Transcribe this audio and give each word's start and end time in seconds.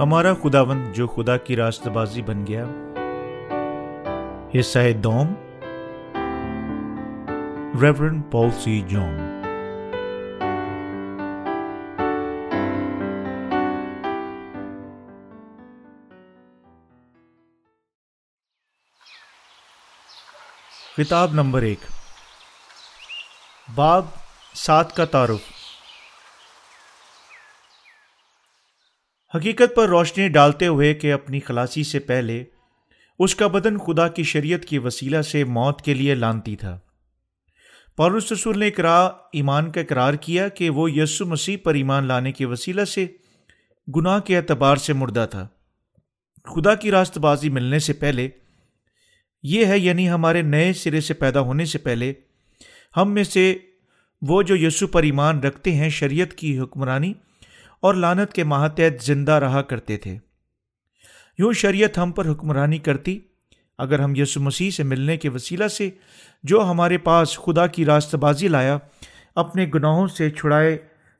ہمارا 0.00 0.34
خداوند 0.34 0.92
جو 0.92 1.06
خدا 1.06 1.36
کی 1.36 1.56
راست 1.56 1.86
بازی 1.86 2.22
بن 2.22 2.46
گیا 2.46 2.64
حصہ 4.58 4.92
دوم۔ 4.92 5.34
ریورن 7.80 8.20
پال 8.20 8.50
سی 8.50 8.80
جون 8.80 9.40
کتاب 20.98 21.34
نمبر 21.34 21.62
ایک۔ 21.62 21.80
باب 23.74 24.04
سات 24.54 24.96
کا 24.96 25.04
تعارف۔ 25.04 25.59
حقیقت 29.34 29.76
پر 29.76 29.88
روشنی 29.88 30.28
ڈالتے 30.28 30.66
ہوئے 30.66 30.94
کہ 30.94 31.12
اپنی 31.12 31.40
خلاصی 31.40 31.84
سے 31.84 31.98
پہلے 31.98 32.44
اس 33.18 33.34
کا 33.34 33.46
بدن 33.46 33.78
خدا 33.78 34.08
کی 34.08 34.22
شریعت 34.22 34.64
کی 34.64 34.78
وسیلہ 34.78 35.22
سے 35.22 35.44
موت 35.44 35.82
کے 35.82 35.94
لیے 35.94 36.14
لانتی 36.14 36.56
تھا۔ 36.56 36.78
پورس 37.96 38.32
رسول 38.32 38.58
نے 38.58 38.68
اقرا، 38.68 39.06
ایمان 39.32 39.70
کا 39.70 39.80
اقرار 39.80 40.14
کیا 40.14 40.48
کہ 40.48 40.70
وہ 40.70 40.92
یسو 40.92 41.26
مسیح 41.26 41.56
پر 41.62 41.74
ایمان 41.74 42.04
لانے 42.04 42.32
کے 42.32 42.46
وسیلہ 42.46 42.84
سے 42.84 43.06
گناہ 43.96 44.18
کے 44.18 44.36
اعتبار 44.36 44.76
سے 44.76 44.92
مردہ 44.92 45.26
تھا۔ 45.30 45.48
خدا 46.44 46.74
کی 46.74 46.90
راست 46.90 47.18
بازی 47.18 47.48
ملنے 47.48 47.78
سے 47.78 47.92
پہلے، 47.92 48.28
یہ 49.42 49.66
ہے 49.66 49.78
یعنی 49.78 50.10
ہمارے 50.10 50.42
نئے 50.42 50.72
سرے 50.72 51.00
سے 51.00 51.14
پیدا 51.14 51.40
ہونے 51.40 51.64
سے 51.64 51.78
پہلے، 51.78 52.12
ہم 52.96 53.14
میں 53.14 53.24
سے 53.24 53.58
وہ 54.22 54.42
جو 54.42 54.56
یسو 54.56 54.86
پر 54.86 55.02
ایمان 55.02 55.40
رکھتے 55.40 55.74
ہیں، 55.74 55.88
شریعت 55.88 56.32
کی 56.32 56.58
حکمرانی 56.58 57.12
اور 57.80 57.94
لانت 57.94 58.32
کے 58.32 58.44
ماتحت 58.44 59.02
زندہ 59.02 59.32
رہا 59.32 59.62
کرتے 59.62 59.96
تھے۔ 59.96 60.18
یوں 61.38 61.52
شریعت 61.52 61.98
ہم 61.98 62.12
پر 62.12 62.30
حکمرانی 62.30 62.78
کرتی، 62.78 63.20
اگر 63.78 63.98
ہم 63.98 64.12
یسو 64.16 64.40
مسیح 64.40 64.70
سے 64.70 64.82
ملنے 64.82 65.16
کے 65.16 65.28
وسیلہ 65.28 65.68
سے 65.68 65.90
جو 66.42 66.64
ہمارے 66.64 66.98
پاس 66.98 67.38
خدا 67.38 67.66
کی 67.66 67.84
راست 67.84 68.14
بازی 68.14 68.48
لایا، 68.48 68.78
اپنے 69.34 69.66
گناہوں 69.74 70.08
سے 70.08 70.30
چھڑائے 70.30 70.78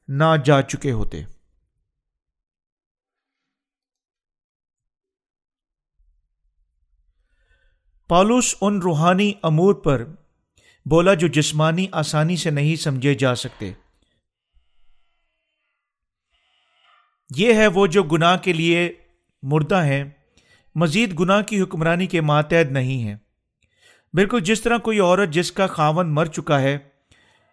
نہ 0.08 0.25
جا 0.44 0.62
چکے 0.62 0.92
ہوتے۔ 0.92 1.22
پالوس 8.08 8.55
ان 8.61 8.78
روحانی 8.78 9.33
امور 9.42 9.75
پر 9.75 10.05
بولا 10.84 11.14
جو 11.14 11.28
جسمانی 11.28 11.86
آسانی 11.92 12.36
سے 12.36 12.50
نہیں 12.50 12.77
سمجھے 12.77 13.14
جا 13.14 13.34
سکتے۔ 13.34 13.72
یہ 17.36 17.54
ہے 17.54 17.66
وہ 17.66 17.86
جو 17.86 18.02
گناہ 18.02 18.36
کے 18.36 18.52
لیے 18.52 18.92
مردہ 19.42 19.84
ہیں، 19.84 20.04
مزید 20.74 21.20
گناہ 21.20 21.42
کی 21.42 21.60
حکمرانی 21.60 22.06
کے 22.06 22.20
ماتحد 22.20 22.72
نہیں 22.72 23.02
ہیں۔ 23.02 23.16
بالکل 24.12 24.40
جس 24.40 24.62
طرح 24.62 24.78
کوئی 24.78 24.98
عورت 24.98 25.28
جس 25.28 25.52
کا 25.52 25.66
خاون 25.66 26.14
مر 26.14 26.24
چکا 26.24 26.60
ہے، 26.60 26.78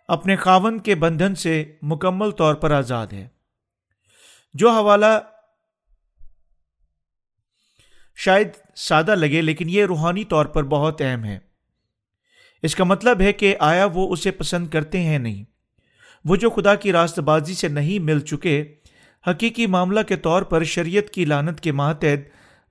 اپنے 0.07 0.35
خاون 0.35 0.79
کے 0.79 0.95
بندھن 0.95 1.35
سے 1.35 1.75
مکمل 1.81 2.31
طور 2.31 2.55
پر 2.55 2.71
آزاد 2.71 3.07
ہے۔ 3.07 3.27
جو 4.53 4.69
حوالہ 4.71 5.19
شاید 8.15 8.47
سادہ 8.75 9.15
لگے، 9.15 9.41
لیکن 9.41 9.69
یہ 9.69 9.85
روحانی 9.85 10.23
طور 10.23 10.45
پر 10.45 10.63
بہت 10.63 11.01
اہم 11.01 11.25
ہے۔ 11.25 11.39
اس 12.63 12.75
کا 12.75 12.83
مطلب 12.83 13.21
ہے 13.21 13.33
کہ 13.33 13.55
آیا 13.59 13.85
وہ 13.93 14.13
اسے 14.13 14.31
پسند 14.31 14.67
کرتے 14.67 14.99
ہیں 14.99 15.19
نہیں۔ 15.19 15.43
وہ 16.25 16.35
جو 16.35 16.49
خدا 16.49 16.75
کی 16.75 16.91
راست 16.91 17.19
بازی 17.19 17.53
سے 17.53 17.67
نہیں 17.67 17.99
مل 17.99 18.19
چکے 18.19 18.75
حقیقی 19.27 19.65
معاملہ 19.65 19.99
کے 20.01 20.15
طور 20.15 20.41
پر 20.41 20.63
شریعت 20.63 21.09
کی 21.09 21.25
لانت 21.25 21.59
کے 21.59 21.71
ماتحت 21.71 22.19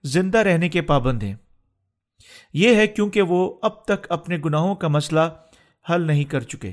زندہ 0.04 0.38
رہنے 0.38 0.68
کے 0.68 0.82
پابند 0.82 1.22
ہیں۔ 1.22 1.34
یہ 2.52 2.74
ہے 2.74 2.86
کیونکہ 2.86 3.22
وہ 3.22 3.58
اب 3.62 3.84
تک 3.84 4.06
اپنے 4.08 4.38
گناہوں 4.44 4.74
کا 4.74 4.88
مسئلہ 4.88 5.20
حل 5.90 6.06
نہیں 6.06 6.24
کر 6.24 6.40
چکے۔ 6.40 6.72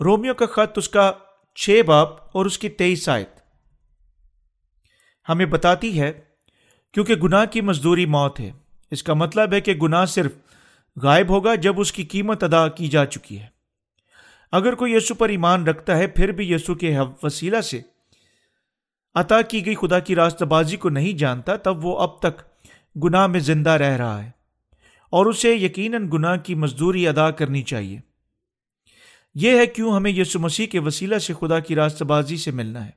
رومیو 0.00 0.34
کا 0.34 0.46
خط 0.46 0.78
اس 0.78 0.88
کا 0.88 1.12
چھ 1.54 1.80
باپ 1.86 2.36
اور 2.36 2.46
اس 2.46 2.58
کی 2.58 2.68
تیئیس 2.68 3.08
آیت۔ 3.08 3.30
ہمیں 5.28 5.46
بتاتی 5.46 6.00
ہے 6.00 6.12
کیونکہ 6.92 7.14
گناہ 7.14 7.44
کی 7.44 7.60
مزدوری 7.60 8.06
موت 8.06 8.40
ہے۔ 8.40 8.50
اس 8.90 9.02
کا 9.02 9.14
مطلب 9.14 9.52
ہے 9.52 9.60
کہ 9.60 9.74
گناہ 9.74 10.04
صرف 10.04 10.32
غائب 11.02 11.28
ہوگا 11.28 11.54
جب 11.54 11.80
اس 11.80 11.92
کی 11.92 12.04
قیمت 12.04 12.44
ادا 12.44 12.68
کی 12.68 12.88
جا 12.88 13.06
چکی 13.06 13.40
ہے۔ 13.40 13.53
اگر 14.52 14.74
کوئی 14.74 14.94
یسو 14.94 15.14
پر 15.14 15.28
ایمان 15.28 15.66
رکھتا 15.66 15.98
ہے، 15.98 16.06
پھر 16.06 16.32
بھی 16.32 16.52
یسو 16.52 16.74
کے 16.74 16.96
وسیلہ 17.22 17.60
سے۔ 17.60 17.80
عطا 19.14 19.42
کی 19.42 19.66
گئی 19.66 19.74
خدا 19.74 19.98
کی 19.98 20.14
راست 20.14 20.42
بازی 20.42 20.76
کو 20.76 20.88
نہیں 20.88 21.12
جانتا، 21.12 21.56
تب 21.56 21.84
وہ 21.84 21.98
اب 21.98 22.18
تک 22.18 22.42
گناہ 23.04 23.26
میں 23.26 23.40
زندہ 23.40 23.70
رہ 23.70 23.96
رہا 23.96 24.24
ہے۔ 24.24 24.30
اور 25.10 25.26
اسے 25.26 25.54
یقیناً 25.54 26.10
گناہ 26.12 26.36
کی 26.36 26.54
مزدوری 26.54 27.08
ادا 27.08 27.30
کرنی 27.30 27.62
چاہیے۔ 27.62 28.00
یہ 29.34 29.58
ہے 29.58 29.66
کیوں 29.66 29.96
ہمیں 29.96 30.10
یسو 30.10 30.38
مسیح 30.38 30.66
کے 30.66 30.78
وسیلہ 30.78 31.18
سے 31.18 31.34
خدا 31.40 31.60
کی 31.60 31.74
راست 31.74 32.02
بازی 32.02 32.36
سے 32.36 32.50
ملنا 32.50 32.86
ہے۔ 32.86 32.90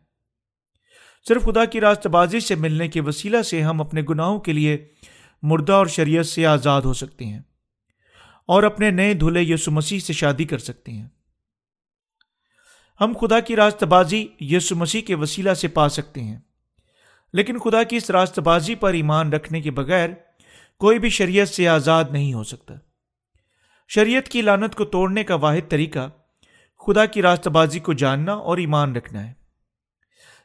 صرف 1.28 1.44
خدا 1.44 1.66
کی 1.66 1.82
راست 1.82 2.08
بازی 2.08 2.40
سے 2.40 2.56
ملنے 2.56 2.88
کے 2.88 3.02
وسیلہ 3.02 3.42
سے 3.42 3.62
ہم 3.62 3.82
اپنے 3.82 4.02
گناہوں 4.10 4.40
کے 4.40 4.54
لیے 4.54 4.88
مردہ 5.42 5.74
اور 5.74 5.86
شریعت 5.86 6.26
سے 6.26 6.46
آزاد 6.46 6.82
ہو 6.82 6.94
سکتے 6.94 7.26
ہیں 7.26 7.40
اور 8.48 8.64
اپنے 8.64 8.92
نئے 8.92 9.14
دھلے 9.14 9.42
یسو 9.42 9.72
مسیح 9.72 10.00
سے 10.00 10.14
شادی 10.14 10.46
کر 10.46 10.58
سکتے 10.58 10.92
ہیں۔ 10.92 11.08
ہم 13.02 13.14
خدا 13.22 13.40
کی 13.40 13.56
راست 13.56 13.84
بازی 13.84 14.28
یسو 14.40 14.76
مسیح 14.76 15.02
کے 15.02 15.16
وسیلہ 15.16 15.54
سے 15.54 15.68
پا 15.68 15.90
سکتے 15.90 16.22
ہیں۔ 16.22 16.40
لیکن 17.34 17.60
خدا 17.60 17.84
کی 17.84 17.96
اس 17.96 18.10
راست 18.10 18.40
بازی 18.40 18.76
پر 18.76 18.94
ایمان 18.94 19.34
رکھنے 19.34 19.62
کے 19.62 19.72
بغیر 19.72 20.10
کوئی 20.80 21.00
بھی 21.00 21.10
شریعت 21.10 21.50
سے 21.50 21.68
آزاد 21.68 22.04
نہیں 22.12 22.34
ہو 22.34 22.44
سکتا۔ 22.44 22.74
شریعت 23.88 24.30
کی 24.30 24.42
لانت 24.42 24.76
کو 24.76 24.86
توڑنے 24.86 25.24
کا 25.24 25.36
واحد 25.36 25.70
طریقہ 25.70 26.10
خدا 26.88 27.06
کی 27.06 27.22
راست 27.22 27.48
بازی 27.48 27.80
کو 27.80 27.94
جاننا 27.94 28.34
اور 28.34 28.58
ایمان 28.58 28.96
رکھنا 28.96 29.28
ہے۔ 29.28 29.34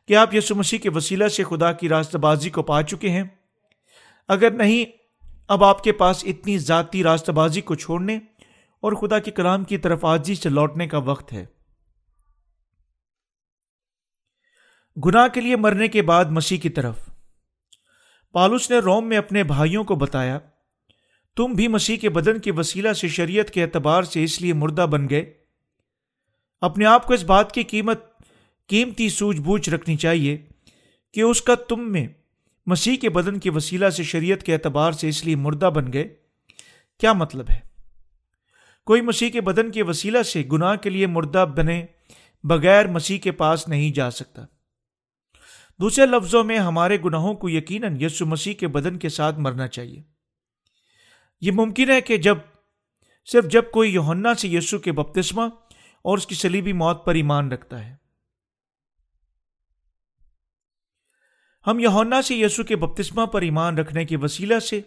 کہ 0.09 0.17
آپ 0.17 0.35
یسو 0.35 0.55
مسیح 0.55 0.79
کے 0.79 0.91
وسیلہ 0.91 1.29
سے 1.29 1.45
خدا 1.45 1.73
کی 1.73 1.89
راست 1.89 2.17
بازی 2.17 2.51
کو 2.51 2.63
پا 2.63 2.83
چکے 2.83 3.11
ہیں؟ 3.11 3.25
اگر 4.29 4.51
نہیں، 4.51 4.85
اب 5.49 5.65
آپ 5.65 5.85
کے 5.85 5.93
پاس 5.93 6.25
اتنی 6.25 6.59
ذاتی 6.59 7.03
راست 7.03 7.31
بازی 7.31 7.61
کو 7.61 7.75
چھوڑنے 7.75 8.17
اور 8.81 8.93
خدا 8.93 9.19
کے 9.19 9.31
کلام 9.31 9.65
کی 9.65 9.79
طرف 9.79 10.05
آجی 10.05 10.35
سے 10.35 10.49
لوٹنے 10.49 10.87
کا 10.87 10.99
وقت 10.99 11.33
ہے۔ 11.33 11.47
گناہ 14.97 15.29
کے 15.29 15.41
لیے 15.41 15.57
مرنے 15.57 15.89
کے 15.89 16.03
بعد 16.03 16.25
مسیح 16.25 16.59
کی 16.59 16.69
طرف۔ 16.69 16.99
پالوس 18.33 18.71
نے 18.71 18.79
روم 18.79 19.09
میں 19.09 19.17
اپنے 19.17 19.45
بھائیوں 19.45 19.85
کو 19.85 19.95
بتایا، 19.95 20.39
تم 21.37 21.53
بھی 21.53 21.69
مسیح 21.69 21.97
کے 21.97 22.09
بدن 22.09 22.39
کے 22.39 22.53
وسیلہ 22.53 22.93
سے 22.93 23.09
شریعت 23.09 23.51
کے 23.51 23.63
اعتبار 23.63 24.03
سے 24.03 24.25
اس 24.25 24.43
لیے 24.43 24.53
مردہ 24.53 24.87
بن 24.91 25.09
گئے۔ 25.11 25.35
اپنے 26.61 26.85
آپ 26.85 27.07
کو 27.07 27.15
اس 27.15 27.25
بات 27.25 27.53
کی 27.53 27.63
قیمت، 27.63 28.05
قیمتی 28.67 29.09
سوجھ 29.09 29.41
بوجھ 29.41 29.71
رکھنی 29.71 29.97
چاہیے 29.97 30.39
کہ 31.13 31.21
اس 31.21 31.43
کا 31.43 31.55
تم 31.55 31.93
میں 31.93 32.07
مسیح 32.67 32.97
کے 32.97 33.11
بدن 33.11 33.39
کے 33.39 33.51
وسیلہ 33.51 33.89
سے 33.89 34.03
شریعت 34.03 34.43
کے 34.43 34.55
اعتبار 34.55 34.93
سے 34.93 35.09
اس 35.09 35.25
لیے 35.25 35.37
مردہ 35.37 35.71
بن 35.75 35.93
گئے۔ 35.93 36.15
کیا 36.99 37.13
مطلب 37.13 37.47
ہے؟ 37.51 37.61
کوئی 38.85 39.01
مسیح 39.01 39.31
کے 39.31 39.41
بدن 39.41 39.71
کے 39.71 39.83
وسیلہ 39.83 40.23
سے 40.23 40.43
گناہ 40.53 40.77
کے 40.77 40.91
لیے 40.91 41.07
مردہ 41.07 41.47
بنے 41.57 41.87
بغیر 42.45 42.87
مسیح 42.87 43.19
کے 43.19 43.31
پاس 43.31 43.69
نہیں 43.69 43.91
جا 43.91 44.11
سکتا۔ 44.11 44.43
دوسرے 45.81 46.07
لفظوں 46.07 46.45
میں 46.45 46.59
ہمارے 46.59 46.99
گناہوں 47.05 47.35
کو 47.35 47.49
یقیناً 47.49 48.01
یسو 48.01 48.27
مسیح 48.27 48.55
کے 48.55 48.69
بدن 48.69 48.99
کے 48.99 49.09
ساتھ 49.09 49.39
مرنا 49.39 49.69
چاہیے۔ 49.69 50.03
یہ 51.41 51.53
ممکن 51.53 51.91
ہے 51.91 52.01
کہ 52.01 52.17
جب، 52.17 52.39
صرف 53.25 53.45
جب 53.45 53.71
کوئی 53.71 53.93
یوہنا 53.93 54.35
سے 54.35 54.49
یسو 54.49 54.79
کے 54.79 54.93
بپتسمہ 54.93 55.43
اور 56.03 56.19
اس 56.19 56.27
کی 56.27 56.35
سلیبی 56.35 56.73
موت 56.73 57.05
پر 57.05 57.15
ایمان 57.15 57.53
رکھتا 57.53 57.87
ہے۔ 57.87 57.97
ہم 61.67 61.79
یونا 61.79 62.23
سے 62.23 62.35
یسو 62.35 62.65
کے 62.65 62.77
بپتسمہ 62.77 63.27
پر 63.27 63.43
ایمان 63.43 63.79
رکھنے 63.79 64.05
کے 64.05 64.17
وسیلہ 64.17 64.59
سے 64.59 64.81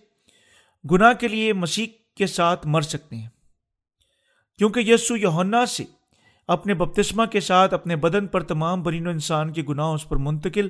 گناہ 0.92 1.14
کے 1.14 1.28
لیے 1.28 1.54
مسیح 1.54 1.86
کے 2.16 2.28
ساتھ 2.28 2.68
مر 2.68 2.82
سکتے 2.82 3.16
ہیں۔ 3.16 3.30
کیونکہ 4.58 4.80
یسو 4.80 5.18
یونا 5.18 5.66
سے 5.66 5.84
اپنے 6.48 6.74
بپتسمہ 6.74 7.26
کے 7.26 7.40
ساتھ 7.40 7.74
اپنے 7.74 7.96
بدن 7.96 8.28
پر 8.28 8.44
تمام 8.44 8.84
برین 8.84 9.08
و 9.08 9.10
انسان 9.10 9.54
کے 9.54 9.62
گناہ 9.70 9.86
اس 9.86 10.10
پر 10.10 10.16
منتقل 10.16 10.68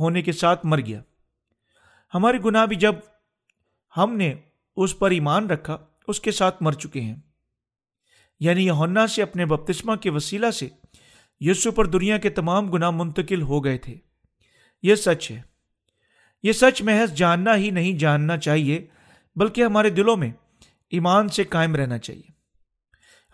ہونے 0.00 0.22
کے 0.22 0.32
ساتھ 0.32 0.66
مر 0.66 0.80
گیا۔ 0.80 1.02
ہمارے 2.14 2.38
گناہ 2.44 2.66
بھی 2.66 2.76
جب 2.76 2.94
ہم 3.96 4.16
نے 4.16 4.34
اس 4.76 4.98
پر 4.98 5.10
ایمان 5.10 5.50
رکھا، 5.50 5.78
اس 6.08 6.20
کے 6.20 6.30
ساتھ 6.30 6.62
مر 6.62 6.72
چکے 6.72 7.00
ہیں۔ 7.00 7.16
یعنی 8.40 8.66
یونا 8.66 9.06
سے 9.06 9.22
اپنے 9.22 9.46
بپتسمہ 9.46 9.96
کے 9.96 10.10
وسیلہ 10.10 10.50
سے 10.50 10.68
یسو 11.40 11.72
پر 11.72 11.86
دنیا 11.86 12.18
کے 12.18 12.30
تمام 12.30 12.70
گناہ 12.70 12.90
منتقل 12.90 13.42
ہو 13.42 13.64
گئے 13.64 13.78
تھے۔ 13.78 13.94
یہ 14.82 14.94
سچ 14.94 15.30
ہے۔ 15.30 15.42
یہ 16.42 16.52
سچ 16.52 16.82
محض 16.82 17.12
جاننا 17.12 17.56
ہی 17.56 17.70
نہیں 17.70 17.98
جاننا 17.98 18.36
چاہیے، 18.36 18.86
بلکہ 19.36 19.64
ہمارے 19.64 19.90
دلوں 19.90 20.16
میں 20.16 20.30
ایمان 20.90 21.28
سے 21.28 21.44
قائم 21.44 21.76
رہنا 21.76 21.98
چاہیے۔ 21.98 22.31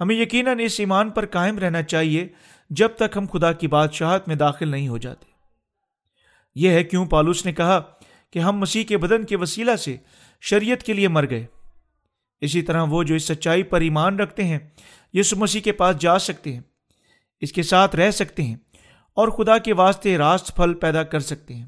ہمیں 0.00 0.16
یقیناً 0.16 0.60
اس 0.60 0.80
ایمان 0.80 1.10
پر 1.10 1.26
قائم 1.26 1.58
رہنا 1.58 1.82
چاہیے 1.82 2.28
جب 2.70 2.88
تک 2.96 3.16
ہم 3.16 3.26
خدا 3.32 3.52
کی 3.52 3.68
بادشاہت 3.68 4.28
میں 4.28 4.36
داخل 4.36 4.68
نہیں 4.68 4.88
ہو 4.88 4.98
جاتے۔ 4.98 5.26
یہ 6.54 6.70
ہے 6.70 6.84
کیوں 6.84 7.06
پالوس 7.06 7.46
نے 7.46 7.52
کہا 7.52 7.80
کہ 8.30 8.38
ہم 8.38 8.58
مسیح 8.58 8.84
کے 8.84 8.98
بدن 8.98 9.24
کے 9.24 9.36
وسیلہ 9.36 9.76
سے 9.76 9.96
شریعت 10.40 10.82
کے 10.82 10.92
لیے 10.92 11.08
مر 11.08 11.30
گئے۔ 11.30 11.46
اسی 12.40 12.62
طرح 12.62 12.84
وہ 12.88 13.02
جو 13.02 13.14
اس 13.14 13.24
سچائی 13.24 13.62
پر 13.62 13.80
ایمان 13.80 14.20
رکھتے 14.20 14.44
ہیں 14.44 14.58
یسو 15.12 15.36
مسیح 15.36 15.60
کے 15.60 15.72
پاس 15.72 15.96
جا 15.96 16.18
سکتے 16.18 16.52
ہیں، 16.52 16.60
اس 17.40 17.52
کے 17.52 17.62
ساتھ 17.62 17.96
رہ 17.96 18.10
سکتے 18.10 18.42
ہیں 18.42 18.56
اور 19.14 19.28
خدا 19.28 19.58
کے 19.58 19.74
واسطے 19.74 20.18
راست 20.18 20.56
پھل 20.56 20.74
پیدا 20.74 21.02
کر 21.02 21.20
سکتے 21.20 21.54
ہیں۔ 21.54 21.66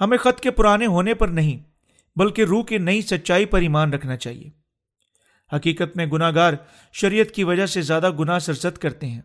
ہمیں 0.00 0.18
خط 0.18 0.40
کے 0.40 0.50
پرانے 0.50 0.86
ہونے 0.86 1.14
پر 1.14 1.28
نہیں 1.28 1.69
بلکہ 2.16 2.42
روح 2.44 2.64
کی 2.64 2.78
نئی 2.78 3.02
سچائی 3.02 3.44
پر 3.44 3.60
ایمان 3.60 3.92
رکھنا 3.92 4.16
چاہیے۔ 4.16 4.50
حقیقت 5.56 5.96
میں 5.96 6.06
گناہ 6.06 6.30
گار 6.34 6.52
شریعت 6.92 7.30
کی 7.30 7.44
وجہ 7.44 7.66
سے 7.66 7.82
زیادہ 7.82 8.10
گناہ 8.10 8.38
سرزد 8.38 8.78
کرتے 8.78 9.06
ہیں۔ 9.06 9.22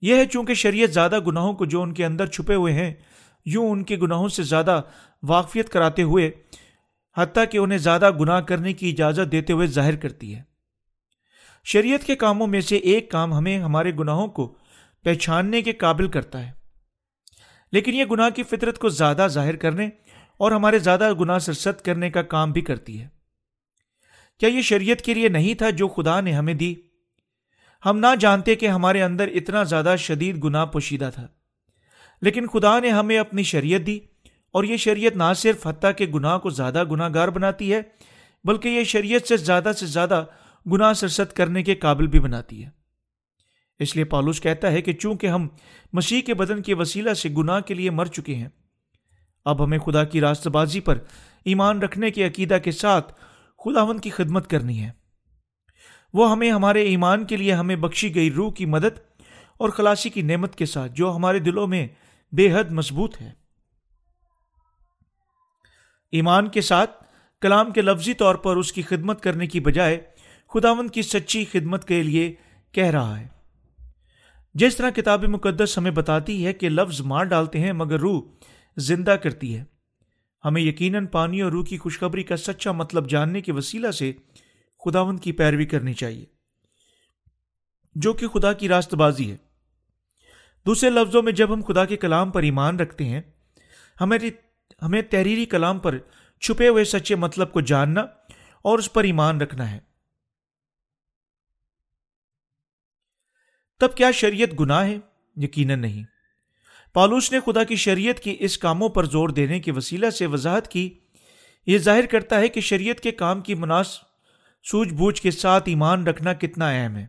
یہ 0.00 0.14
ہے 0.14 0.26
چونکہ 0.26 0.54
شریعت 0.54 0.90
زیادہ 0.90 1.20
گناہوں 1.20 1.54
کو 1.54 1.64
جو 1.64 1.82
ان 1.82 1.94
کے 1.94 2.04
اندر 2.04 2.26
چھپے 2.26 2.54
ہوئے 2.54 2.72
ہیں، 2.72 2.94
یوں 3.44 3.70
ان 3.70 3.84
کے 3.84 3.96
گناہوں 3.96 4.28
سے 4.28 4.42
زیادہ 4.42 4.80
واقفیت 5.22 5.68
کراتے 5.68 6.02
ہوئے، 6.02 6.30
حتیٰ 7.16 7.44
کہ 7.50 7.58
انہیں 7.58 7.78
زیادہ 7.78 8.10
گناہ 8.10 8.40
کرنے 8.40 8.72
کی 8.72 8.90
اجازت 8.90 9.32
دیتے 9.32 9.52
ہوئے 9.52 9.66
ظاہر 9.66 9.96
کرتی 9.96 10.34
ہے۔ 10.34 10.42
شریعت 11.64 12.06
کے 12.06 12.16
کاموں 12.16 12.46
میں 12.46 12.60
سے 12.60 12.76
ایک 12.76 13.10
کام 13.10 13.34
ہمیں 13.34 13.58
ہمارے 13.58 13.92
گناہوں 13.98 14.28
کو 14.28 14.58
پہچاننے 15.04 15.62
کے 15.62 15.72
قابل 15.72 16.08
کرتا 16.08 16.46
ہے۔ 16.46 16.52
لیکن 17.72 17.94
یہ 17.94 18.04
گناہ 18.04 18.28
کی 18.30 18.42
فطرت 18.42 18.78
کو 18.78 18.88
زیادہ 18.88 19.26
ظاہر 19.30 19.56
کرنے 19.56 19.88
اور 20.36 20.52
ہمارے 20.52 20.78
زیادہ 20.78 21.12
گناہ 21.14 21.38
سرست 21.38 21.84
کرنے 21.84 22.10
کا 22.10 22.22
کام 22.22 22.52
بھی 22.52 22.60
کرتی 22.60 23.00
ہے۔ 23.00 23.08
کیا 24.40 24.48
یہ 24.48 24.60
شریعت 24.60 25.02
کے 25.02 25.14
لیے 25.14 25.28
نہیں 25.28 25.54
تھا 25.54 25.70
جو 25.70 25.88
خدا 25.88 26.20
نے 26.20 26.32
ہمیں 26.32 26.54
دی؟ 26.54 26.74
ہم 27.86 27.98
نہ 27.98 28.06
جانتے 28.20 28.54
کہ 28.54 28.68
ہمارے 28.68 29.02
اندر 29.02 29.28
اتنا 29.28 29.62
زیادہ 29.62 29.94
شدید 29.98 30.44
گناہ 30.44 30.66
پوشیدہ 30.66 31.10
تھا۔ 31.14 31.26
لیکن 32.22 32.46
خدا 32.46 32.78
نے 32.78 32.90
ہمیں 32.90 33.18
اپنی 33.18 33.42
شریعت 33.42 33.86
دی 33.86 34.00
اور 34.52 34.64
یہ 34.64 34.76
شریعت 34.76 35.16
نہ 35.16 35.32
صرف 35.36 35.66
حتیٰ 35.66 35.90
کے 35.98 36.06
گناہ 36.14 36.38
کو 36.38 36.50
زیادہ 36.50 36.84
گناہ 36.84 37.08
گار 37.14 37.28
بناتی 37.28 37.74
ہے، 37.74 37.82
بلکہ 38.44 38.68
یہ 38.68 38.84
شریعت 38.84 39.28
سے 39.28 39.36
زیادہ 39.36 39.72
سے 39.78 39.86
زیادہ 39.86 40.24
گناہ 40.72 40.92
سرست 40.92 41.36
کرنے 41.36 41.62
کے 41.62 41.74
قابل 41.74 42.06
بھی 42.06 42.20
بناتی 42.20 42.64
ہے۔ 42.64 42.70
اس 43.78 43.96
لیے 43.96 44.04
پالوس 44.04 44.40
کہتا 44.40 44.72
ہے 44.72 44.82
کہ 44.82 44.92
چونکہ 44.92 45.26
ہم 45.26 45.48
مسیح 45.92 46.20
کے 46.20 46.34
بدن 46.34 46.62
کے 46.62 46.74
وسیلہ 46.74 47.14
سے 47.14 47.28
گناہ 47.28 47.60
کے 47.60 47.74
لیے 47.74 47.90
مر 47.90 48.06
چکے 48.06 48.34
ہیں 48.34 48.48
اب 49.46 49.64
ہمیں 49.64 49.78
خدا 49.78 50.04
کی 50.04 50.20
راست 50.20 50.48
بازی 50.48 50.80
پر 50.80 50.98
ایمان 51.44 51.82
رکھنے 51.82 52.10
کے 52.10 52.26
عقیدہ 52.26 52.58
کے 52.64 52.70
ساتھ 52.70 53.12
خداون 53.64 53.98
کی 53.98 54.10
خدمت 54.10 54.50
کرنی 54.50 54.82
ہے۔ 54.82 54.90
وہ 56.14 56.30
ہمیں 56.30 56.50
ہمارے 56.50 56.82
ایمان 56.82 57.24
کے 57.24 57.36
لیے 57.36 57.52
ہمیں 57.52 57.76
بخشی 57.76 58.14
گئی 58.14 58.30
روح 58.30 58.52
کی 58.52 58.66
مدد 58.66 58.98
اور 59.58 59.68
خلاصی 59.68 60.08
کی 60.08 60.22
نعمت 60.22 60.54
کے 60.54 60.66
ساتھ 60.66 60.92
جو 60.92 61.16
ہمارے 61.16 61.38
دلوں 61.38 61.66
میں 61.66 61.88
بے 62.32 62.52
حد 62.52 62.72
مضبوط 62.72 63.20
ہے۔ 63.20 63.32
ایمان 66.12 66.48
کے 66.48 66.60
ساتھ 66.60 67.04
کلام 67.40 67.70
کے 67.70 67.82
لفظی 67.82 68.14
طور 68.14 68.34
پر 68.34 68.56
اس 68.56 68.72
کی 68.72 68.82
خدمت 68.82 69.22
کرنے 69.22 69.46
کی 69.46 69.60
بجائے 69.60 70.00
خداون 70.54 70.88
کی 70.88 71.02
سچی 71.02 71.44
خدمت 71.44 71.84
کے 71.84 72.02
لیے 72.02 72.34
کہہ 72.72 72.90
رہا 72.90 73.20
ہے۔ 73.20 73.28
جس 74.54 74.76
طرح 74.76 74.90
کتاب 74.90 75.24
مقدس 75.24 75.78
ہمیں 75.78 75.90
بتاتی 75.90 76.46
ہے 76.46 76.52
کہ 76.52 76.68
لفظ 76.68 77.00
مار 77.00 77.24
ڈالتے 77.24 77.60
ہیں 77.60 77.72
مگر 77.72 78.00
روح 78.00 78.20
زندہ 78.76 79.10
کرتی 79.10 79.56
ہے۔ 79.56 79.64
ہمیں 80.44 80.62
یقیناً 80.62 81.06
پانی 81.06 81.40
اور 81.40 81.52
روح 81.52 81.64
کی 81.64 81.78
خوشخبری 81.78 82.22
کا 82.22 82.36
سچا 82.36 82.72
مطلب 82.72 83.10
جاننے 83.10 83.40
کے 83.40 83.52
وسیلہ 83.52 83.90
سے 83.90 84.12
خداون 84.84 85.16
کی 85.16 85.32
پیروی 85.32 85.66
کرنی 85.66 85.94
چاہیے، 85.94 86.26
جو 87.94 88.12
کہ 88.12 88.28
خدا 88.28 88.52
کی 88.52 88.68
راست 88.68 88.94
بازی 88.94 89.30
ہے۔ 89.32 89.36
دوسرے 90.66 90.90
لفظوں 90.90 91.22
میں 91.22 91.32
جب 91.32 91.54
ہم 91.54 91.62
خدا 91.62 91.84
کے 91.84 91.96
کلام 91.96 92.30
پر 92.30 92.42
ایمان 92.42 92.80
رکھتے 92.80 93.04
ہیں 93.04 93.22
ہماری 94.00 94.30
ہمیں 94.82 95.02
تحریری 95.02 95.46
کلام 95.46 95.78
پر 95.78 95.98
چھپے 96.40 96.68
ہوئے 96.68 96.84
سچے 96.84 97.14
مطلب 97.14 97.52
کو 97.52 97.60
جاننا 97.60 98.00
اور 98.62 98.78
اس 98.78 98.92
پر 98.92 99.04
ایمان 99.04 99.40
رکھنا 99.40 99.70
ہے۔ 99.70 99.78
تب 103.80 103.96
کیا 103.96 104.10
شریعت 104.10 104.60
گناہ 104.60 104.84
ہے؟ 104.84 104.98
یقیناً 105.36 105.80
نہیں۔ 105.80 106.15
پالوس 106.96 107.32
نے 107.32 107.40
خدا 107.40 107.64
کی 107.64 107.76
شریعت 107.76 108.20
کی 108.20 108.36
اس 108.38 108.58
کاموں 108.58 108.88
پر 108.88 109.04
زور 109.04 109.28
دینے 109.28 109.60
کے 109.60 109.72
وسیلہ 109.72 110.10
سے 110.10 110.26
وضاحت 110.26 110.68
کی۔ 110.68 110.98
یہ 111.66 111.78
ظاہر 111.78 112.06
کرتا 112.06 112.40
ہے 112.40 112.48
کہ 112.48 112.60
شریعت 112.60 113.00
کے 113.00 113.10
کام 113.10 113.40
کی 113.40 113.54
مناسب 113.54 114.02
سوجھ 114.64 114.94
بوجھ 114.94 115.22
کے 115.22 115.30
ساتھ 115.30 115.68
ایمان 115.68 116.06
رکھنا 116.06 116.32
کتنا 116.32 116.70
اہم 116.70 116.96
ہے۔ 116.96 117.06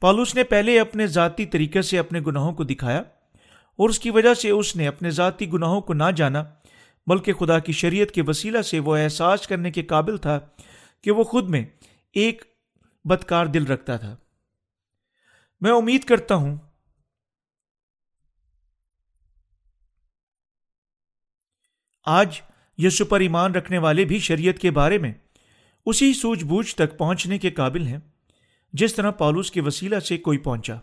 پالوس 0.00 0.34
نے 0.34 0.44
پہلے 0.44 0.80
اپنے 0.80 1.06
ذاتی 1.06 1.46
طریقے 1.46 1.82
سے 1.82 1.98
اپنے 1.98 2.20
گناہوں 2.20 2.52
کو 2.52 2.64
دکھایا 2.64 2.98
اور 3.76 3.88
اس 3.88 3.98
کی 3.98 4.10
وجہ 4.10 4.34
سے 4.34 4.50
اس 4.50 4.76
نے 4.76 4.86
اپنے 4.86 5.10
ذاتی 5.10 5.52
گناہوں 5.52 5.80
کو 5.80 5.94
نہ 5.94 6.10
جانا، 6.16 6.44
بلکہ 7.06 7.32
خدا 7.32 7.58
کی 7.58 7.72
شریعت 7.72 8.08
کے 8.08 8.22
وسیلہ 8.26 8.62
سے 8.62 8.78
وہ 8.78 8.96
احساس 8.96 9.46
کرنے 9.46 9.70
کے 9.70 9.82
قابل 9.82 10.16
تھا 10.16 10.40
کہ 11.02 11.10
وہ 11.10 11.24
خود 11.24 11.48
میں 11.48 11.64
ایک 12.12 12.44
بدکار 13.04 13.46
دل 13.46 13.66
رکھتا 13.66 13.96
تھا۔ 13.96 14.16
میں 15.60 15.72
امید 15.72 16.04
کرتا 16.04 16.34
ہوں 16.34 16.56
آج 22.06 22.40
یسو 22.78 23.04
پر 23.04 23.20
ایمان 23.20 23.54
رکھنے 23.54 23.78
والے 23.78 24.04
بھی 24.04 24.18
شریعت 24.18 24.58
کے 24.58 24.70
بارے 24.70 24.98
میں 24.98 25.12
اسی 25.86 26.12
سوجھ 26.12 26.44
بوجھ 26.44 26.74
تک 26.74 26.98
پہنچنے 26.98 27.38
کے 27.38 27.50
قابل 27.50 27.86
ہیں، 27.86 27.98
جس 28.72 28.94
طرح 28.94 29.10
پالوس 29.10 29.50
کے 29.50 29.60
وسیلہ 29.60 29.98
سے 29.98 30.16
کوئی 30.16 30.38
پہنچا۔ 30.38 30.74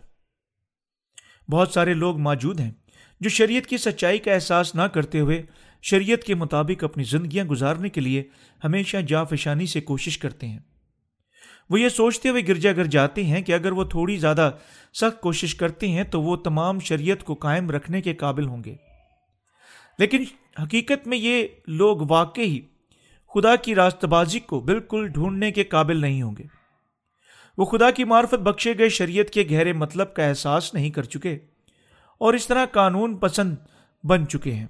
بہت 1.50 1.70
سارے 1.70 1.94
لوگ 1.94 2.18
موجود 2.18 2.60
ہیں 2.60 2.70
جو 3.20 3.30
شریعت 3.30 3.66
کی 3.66 3.76
سچائی 3.76 4.18
کا 4.18 4.32
احساس 4.32 4.74
نہ 4.74 4.82
کرتے 4.82 5.20
ہوئے 5.20 5.42
شریعت 5.82 6.24
کے 6.24 6.34
مطابق 6.34 6.84
اپنی 6.84 7.04
زندگیاں 7.04 7.44
گزارنے 7.44 7.88
کے 7.88 8.00
لیے 8.00 8.22
ہمیشہ 8.64 8.96
جا 8.96 9.24
فشانی 9.24 9.66
سے 9.66 9.80
کوشش 9.80 10.18
کرتے 10.18 10.48
ہیں۔ 10.48 10.58
وہ 11.70 11.80
یہ 11.80 11.88
سوچتے 11.88 12.28
ہوئے 12.28 12.42
گرجا 12.48 12.72
گر 12.72 12.84
جاتے 12.84 13.24
ہیں 13.24 13.42
کہ 13.42 13.52
اگر 13.52 13.72
وہ 13.72 13.84
تھوڑی 13.84 14.16
زیادہ 14.16 14.50
سخت 14.94 15.20
کوشش 15.20 15.54
کرتے 15.54 15.88
ہیں 15.88 16.04
تو 16.04 16.22
وہ 16.22 16.36
تمام 16.36 16.80
شریعت 16.80 17.24
کو 17.24 17.34
قائم 17.34 17.70
رکھنے 17.70 18.02
کے 18.02 18.14
قابل 18.14 18.46
ہوں 18.46 18.64
گے۔ 18.64 18.76
لیکن 19.98 20.24
حقیقت 20.58 21.06
میں 21.06 21.18
یہ 21.18 21.46
لوگ 21.66 21.96
واقعی 22.08 22.60
خدا 23.34 23.56
کی 23.56 23.74
راست 23.74 24.04
بازی 24.04 24.40
کو 24.40 24.60
بالکل 24.60 25.08
ڈھونڈنے 25.08 25.52
کے 25.52 25.64
قابل 25.64 26.00
نہیں 26.00 26.22
ہوں 26.22 26.34
گے۔ 26.38 26.44
وہ 27.58 27.64
خدا 27.64 27.90
کی 27.90 28.04
معرفت 28.04 28.34
بخشے 28.34 28.78
گئے 28.78 28.88
شریعت 28.88 29.30
کے 29.30 29.44
گہرے 29.50 29.72
مطلب 29.72 30.14
کا 30.14 30.24
احساس 30.24 30.74
نہیں 30.74 30.90
کر 30.90 31.02
چکے 31.02 31.38
اور 32.18 32.34
اس 32.34 32.46
طرح 32.46 32.66
قانون 32.66 33.16
پسند 33.16 33.56
بن 34.04 34.28
چکے 34.28 34.52
ہیں۔ 34.52 34.66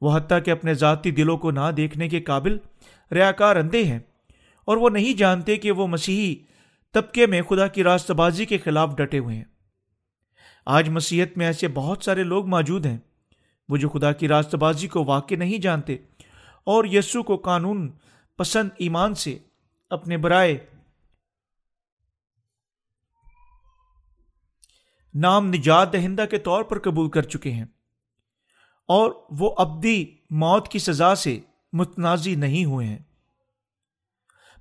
وہ 0.00 0.16
حتیٰ 0.16 0.38
کہ 0.44 0.50
اپنے 0.50 0.74
ذاتی 0.74 1.10
دلوں 1.10 1.36
کو 1.36 1.50
نہ 1.50 1.70
دیکھنے 1.76 2.08
کے 2.08 2.20
قابل 2.20 2.58
ریاکار 3.12 3.56
اندھے 3.56 3.84
ہیں 3.84 3.98
اور 4.64 4.76
وہ 4.76 4.90
نہیں 4.90 5.18
جانتے 5.18 5.56
کہ 5.56 5.72
وہ 5.72 5.86
مسیحی 5.86 6.34
طبقے 6.92 7.26
میں 7.26 7.42
خدا 7.42 7.66
کی 7.66 7.84
راست 7.84 8.10
بازی 8.10 8.44
کے 8.44 8.58
خلاف 8.58 8.96
ڈٹے 8.96 9.18
ہوئے 9.18 9.36
ہیں۔ 9.36 9.44
آج 10.66 10.88
مسیحت 10.88 11.38
میں 11.38 11.46
ایسے 11.46 11.68
بہت 11.68 12.04
سارے 12.04 12.22
لوگ 12.22 12.46
موجود 12.46 12.86
ہیں 12.86 12.98
وہ 13.68 13.76
جو 13.76 13.88
خدا 13.88 14.12
کی 14.12 14.28
راست 14.28 14.54
بازی 14.54 14.88
کو 14.88 15.04
واقع 15.04 15.34
نہیں 15.34 15.58
جانتے 15.58 15.96
اور 16.64 16.84
یسو 16.84 17.22
کو 17.22 17.36
قانون 17.36 17.92
پسند 18.38 18.70
ایمان 18.78 19.14
سے 19.14 19.38
اپنے 19.90 20.16
برائے 20.16 20.66
نام 25.14 25.46
نجات 25.46 25.92
دہندہ 25.92 26.24
کے 26.30 26.38
طور 26.38 26.62
پر 26.62 26.78
قبول 26.78 27.10
کر 27.10 27.22
چکے 27.22 27.52
ہیں 27.52 27.64
اور 28.88 29.12
وہ 29.30 29.54
ابدی 29.58 30.16
موت 30.30 30.68
کی 30.68 30.78
سزا 30.78 31.14
سے 31.14 31.40
متنازع 31.72 32.30
نہیں 32.30 32.64
ہوئے 32.64 32.86
ہیں۔ 32.86 32.98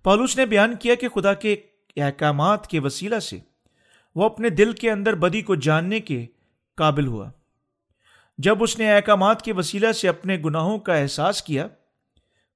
پالوس 0.04 0.38
نے 0.38 0.46
بیان 0.46 0.76
کیا 0.76 0.96
کہ 0.96 1.10
خدا 1.10 1.34
کے 1.34 1.54
احکامات 1.98 2.68
کے 2.68 2.80
وسیلہ 2.80 3.20
سے 3.20 3.40
وہ 4.16 4.26
اپنے 4.26 4.50
دل 4.50 4.74
کے 4.74 4.92
اندر 4.92 5.16
بدی 5.16 5.42
کو 5.42 5.56
جاننے 5.56 6.00
کے 6.00 6.26
قابل 6.76 7.08
ہوا۔ 7.08 7.32
جب 8.38 8.64
اس 8.64 8.80
نے 8.80 8.94
احکامات 8.94 9.42
کے 9.42 9.54
وسیلہ 9.54 9.92
سے 9.92 10.10
اپنے 10.10 10.38
گناہوں 10.46 10.80
کا 10.80 10.96
احساس 10.96 11.42
کیا، 11.44 11.68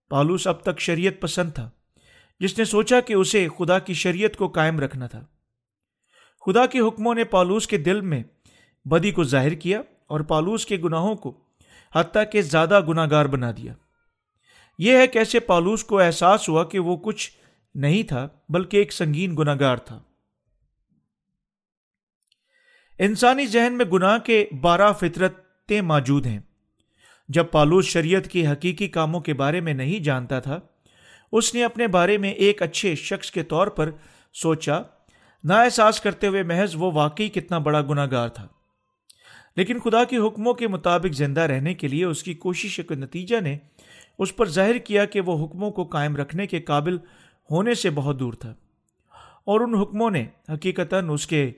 پالوس 0.10 0.48
اب 0.48 0.62
تک 0.62 0.80
شریعت 0.80 1.22
پسند 1.22 1.52
تھا، 1.52 1.70
جس 2.40 2.58
نے 2.58 2.66
سوچا 2.66 3.00
کہ 3.00 3.14
اسے 3.14 3.48
خدا 3.58 3.80
کی 3.80 3.94
شریعت 3.94 4.38
کو 4.38 4.48
قائم 4.48 4.80
رکھنا 4.80 5.08
تھا۔ 5.08 5.26
خدا 6.46 6.66
کے 6.66 6.80
حکموں 6.80 7.16
نے 7.16 7.24
پالوس 7.24 7.68
کے 7.68 7.78
دل 7.78 8.02
میں 8.02 8.24
بدی 8.86 9.12
کو 9.12 9.24
ظاہر 9.24 9.54
کیا 9.54 9.82
اور 10.08 10.20
پالوس 10.20 10.66
کے 10.66 10.78
گناہوں 10.78 11.16
کو 11.16 11.40
حتیٰ 11.96 12.24
کہ 12.32 12.42
زیادہ 12.42 12.80
گناہ 12.88 13.08
گار 13.12 13.26
بنا 13.26 13.52
دیا۔ 13.52 13.74
یہ 14.80 14.98
ہے 14.98 15.08
کیسے 15.08 15.40
پالوس 15.40 15.84
کو 15.84 16.00
احساس 16.00 16.50
ہوا 16.50 16.64
کہ 16.64 16.80
وہ 16.80 16.98
کچھ 16.98 17.32
نہیں 17.76 18.04
تھا، 18.04 18.28
بلکہ 18.50 18.78
ایک 18.78 18.94
سنگین 18.94 19.36
گناہ 19.38 19.56
گار 19.60 19.78
تھا۔ 19.78 20.04
انسانی 23.00 23.46
ذہن 23.46 23.74
میں 23.74 23.86
گناہ 23.86 24.18
کے 24.18 24.46
بارہ 24.62 24.94
فطرت 24.94 25.47
فطرتیں 25.68 25.82
موجود 25.82 26.26
ہیں۔ 26.26 26.40
جب 27.30 27.46
پالوس 27.52 27.86
شریعت 27.86 28.28
کی 28.28 28.48
حقیقی 28.48 28.88
کاموں 28.88 29.20
کے 29.20 29.34
بارے 29.34 29.60
میں 29.60 29.74
نہیں 29.74 30.04
جانتا 30.04 30.40
تھا، 30.40 30.60
اس 31.32 31.56
نے 31.56 31.64
اپنے 31.64 31.88
بارے 31.88 32.18
میں 32.18 32.32
ایک 32.32 32.62
اچھے 32.62 32.96
شخص 32.96 33.32
کے 33.32 33.44
طور 33.44 33.68
پر 33.68 33.92
سوچا، 34.34 34.82
نا 35.44 35.62
احساس 35.62 36.02
کرتے 36.02 36.28
ہوئے 36.28 36.44
محض 36.44 36.76
وہ 36.76 36.92
واقعی 36.92 37.30
کتنا 37.30 37.58
بڑا 37.58 37.82
گناہ 37.82 38.08
گار 38.12 38.30
تھا۔ 38.30 38.48
لیکن 39.56 39.80
خدا 39.80 40.04
کے 40.04 40.18
حکموں 40.18 40.54
کے 40.54 40.68
مطابق 40.68 41.14
زندہ 41.14 41.42
رہنے 41.42 41.74
کے 41.74 41.88
لیے 41.88 42.06
اس 42.06 42.24
کی 42.24 42.34
کوشش 42.34 42.80
کے 42.88 42.96
نتیجہ 42.96 43.42
نے 43.42 43.58
اس 44.20 44.36
پر 44.36 44.50
ظاہر 44.50 44.78
کیا 44.78 45.06
کہ 45.06 45.22
وہ 45.22 45.46
حکموں 45.46 45.72
کو 45.72 45.84
قائم 45.84 46.16
رکھنے 46.16 46.48
کے 46.48 46.60
قابل 46.60 46.98
ہونے 47.52 47.74
سے 47.74 47.90
بہت 47.90 48.20
دور 48.20 48.34
تھا۔ 48.34 48.52
اور 49.46 49.60
ان 49.60 49.76
حکموں 49.76 50.12
نے 50.12 50.26
حقیقتاً 50.54 51.10
اس 51.10 51.28
کے 51.28 51.52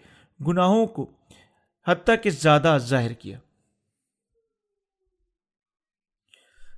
گناہوں 0.47 0.85
کو 0.85 1.11
حتیٰ 1.87 2.15
کہ 2.23 2.29
زیادہ 2.29 2.77
ظاہر 2.81 3.13
کیا۔ 3.13 3.39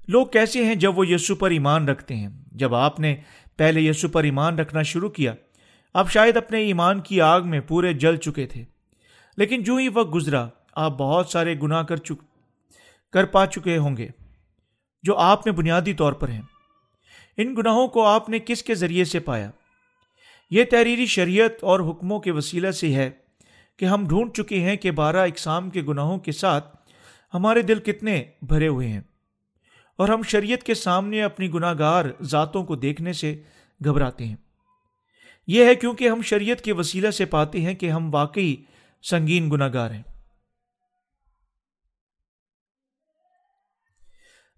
لوگ 0.08 0.28
کیسے 0.28 0.66
ہیں 0.66 0.76
جب 0.76 0.98
وہ 0.98 1.08
یسو 1.08 1.36
پر 1.36 1.52
ایمان 1.52 1.90
رکھتے 1.90 2.16
ہیں؟ 2.16 2.30
جب 2.52 2.76
آپ 2.76 3.00
نے 3.00 3.16
پہلے 3.58 3.82
یسو 3.82 4.08
پر 4.08 4.24
ایمان 4.24 4.60
رکھنا 4.60 4.82
شروع 4.82 5.10
کیا 5.10 5.34
آپ 5.94 6.12
شاید 6.12 6.38
اپنے 6.38 6.60
ایمان 6.60 7.00
کی 7.00 7.22
آگ 7.22 7.42
میں 7.42 7.60
پورے 7.60 7.94
جل 7.94 8.16
چکے 8.16 8.46
تھے۔ 8.46 8.64
لیکن 9.38 9.64
جو 9.64 9.76
ہی 9.76 9.88
وقت 9.88 10.14
گزرا، 10.14 10.48
آپ 10.76 10.98
بہت 10.98 11.28
سارے 11.28 11.56
گناہ 11.64 11.84
کر 11.84 11.98
چک، 11.98 12.24
کر 13.14 13.26
پا 13.26 13.46
چکے 13.46 13.78
ہوں 13.78 13.98
گے، 13.98 14.08
جو 15.04 15.18
آپ 15.18 15.48
میں 15.48 15.54
بنیادی 15.54 15.94
طور 15.94 16.14
پر 16.14 16.30
ہیں۔ 16.30 16.42
ان 17.38 17.56
گناہوں 17.58 17.88
کو 17.88 18.06
آپ 18.06 18.30
نے 18.30 18.40
کس 18.46 18.64
کے 18.64 18.76
ذریعے 18.76 19.06
سے 19.06 19.20
پایا؟ 19.20 19.52
یہ 20.50 20.64
تحریری 20.64 21.06
شریعت 21.06 21.64
اور 21.64 21.80
حکموں 21.80 22.20
کے 22.20 22.32
وسیلہ 22.32 22.72
سے 22.72 22.94
ہے 22.94 23.10
کہ 23.78 23.86
ہم 23.86 24.08
ڈھونڈ 24.08 24.34
چکے 24.34 24.60
ہیں 24.60 24.76
کہ 24.76 24.92
بارہ 24.92 25.18
اقسام 25.18 25.70
کے 25.70 25.82
گناہوں 25.82 26.20
کے 26.20 26.32
ساتھ 26.32 26.78
ہمارے 27.34 27.62
دل 27.62 27.80
کتنے 27.80 28.24
بھرے 28.42 28.68
ہوئے 28.68 28.88
ہیں۔ 28.88 29.02
اور 30.02 30.10
ہم 30.10 30.24
شریعت 30.24 30.64
کے 30.64 30.74
سامنے 30.74 31.24
اپنی 31.24 31.54
گناہ 31.54 31.74
گار 31.80 32.06
ذاتوں 32.22 32.64
کو 32.64 32.76
دیکھنے 32.76 33.14
سے 33.14 33.42
گھبراتے 33.86 34.26
ہیں۔ 34.26 34.36
یہ 35.48 35.66
ہے 35.66 35.76
کیونکہ 35.76 36.10
ہم 36.10 36.22
شریعت 36.22 36.62
کے 36.62 36.74
وسیلہ 36.74 37.12
سے 37.12 37.26
پاتے 37.26 37.62
ہیں 37.62 37.74
کہ 37.74 37.92
ہم 37.92 38.14
واقعی 38.14 38.56
سنگین 39.04 39.52
گناہ 39.52 39.70
گار 39.74 39.92
ہیں۔ 39.92 40.04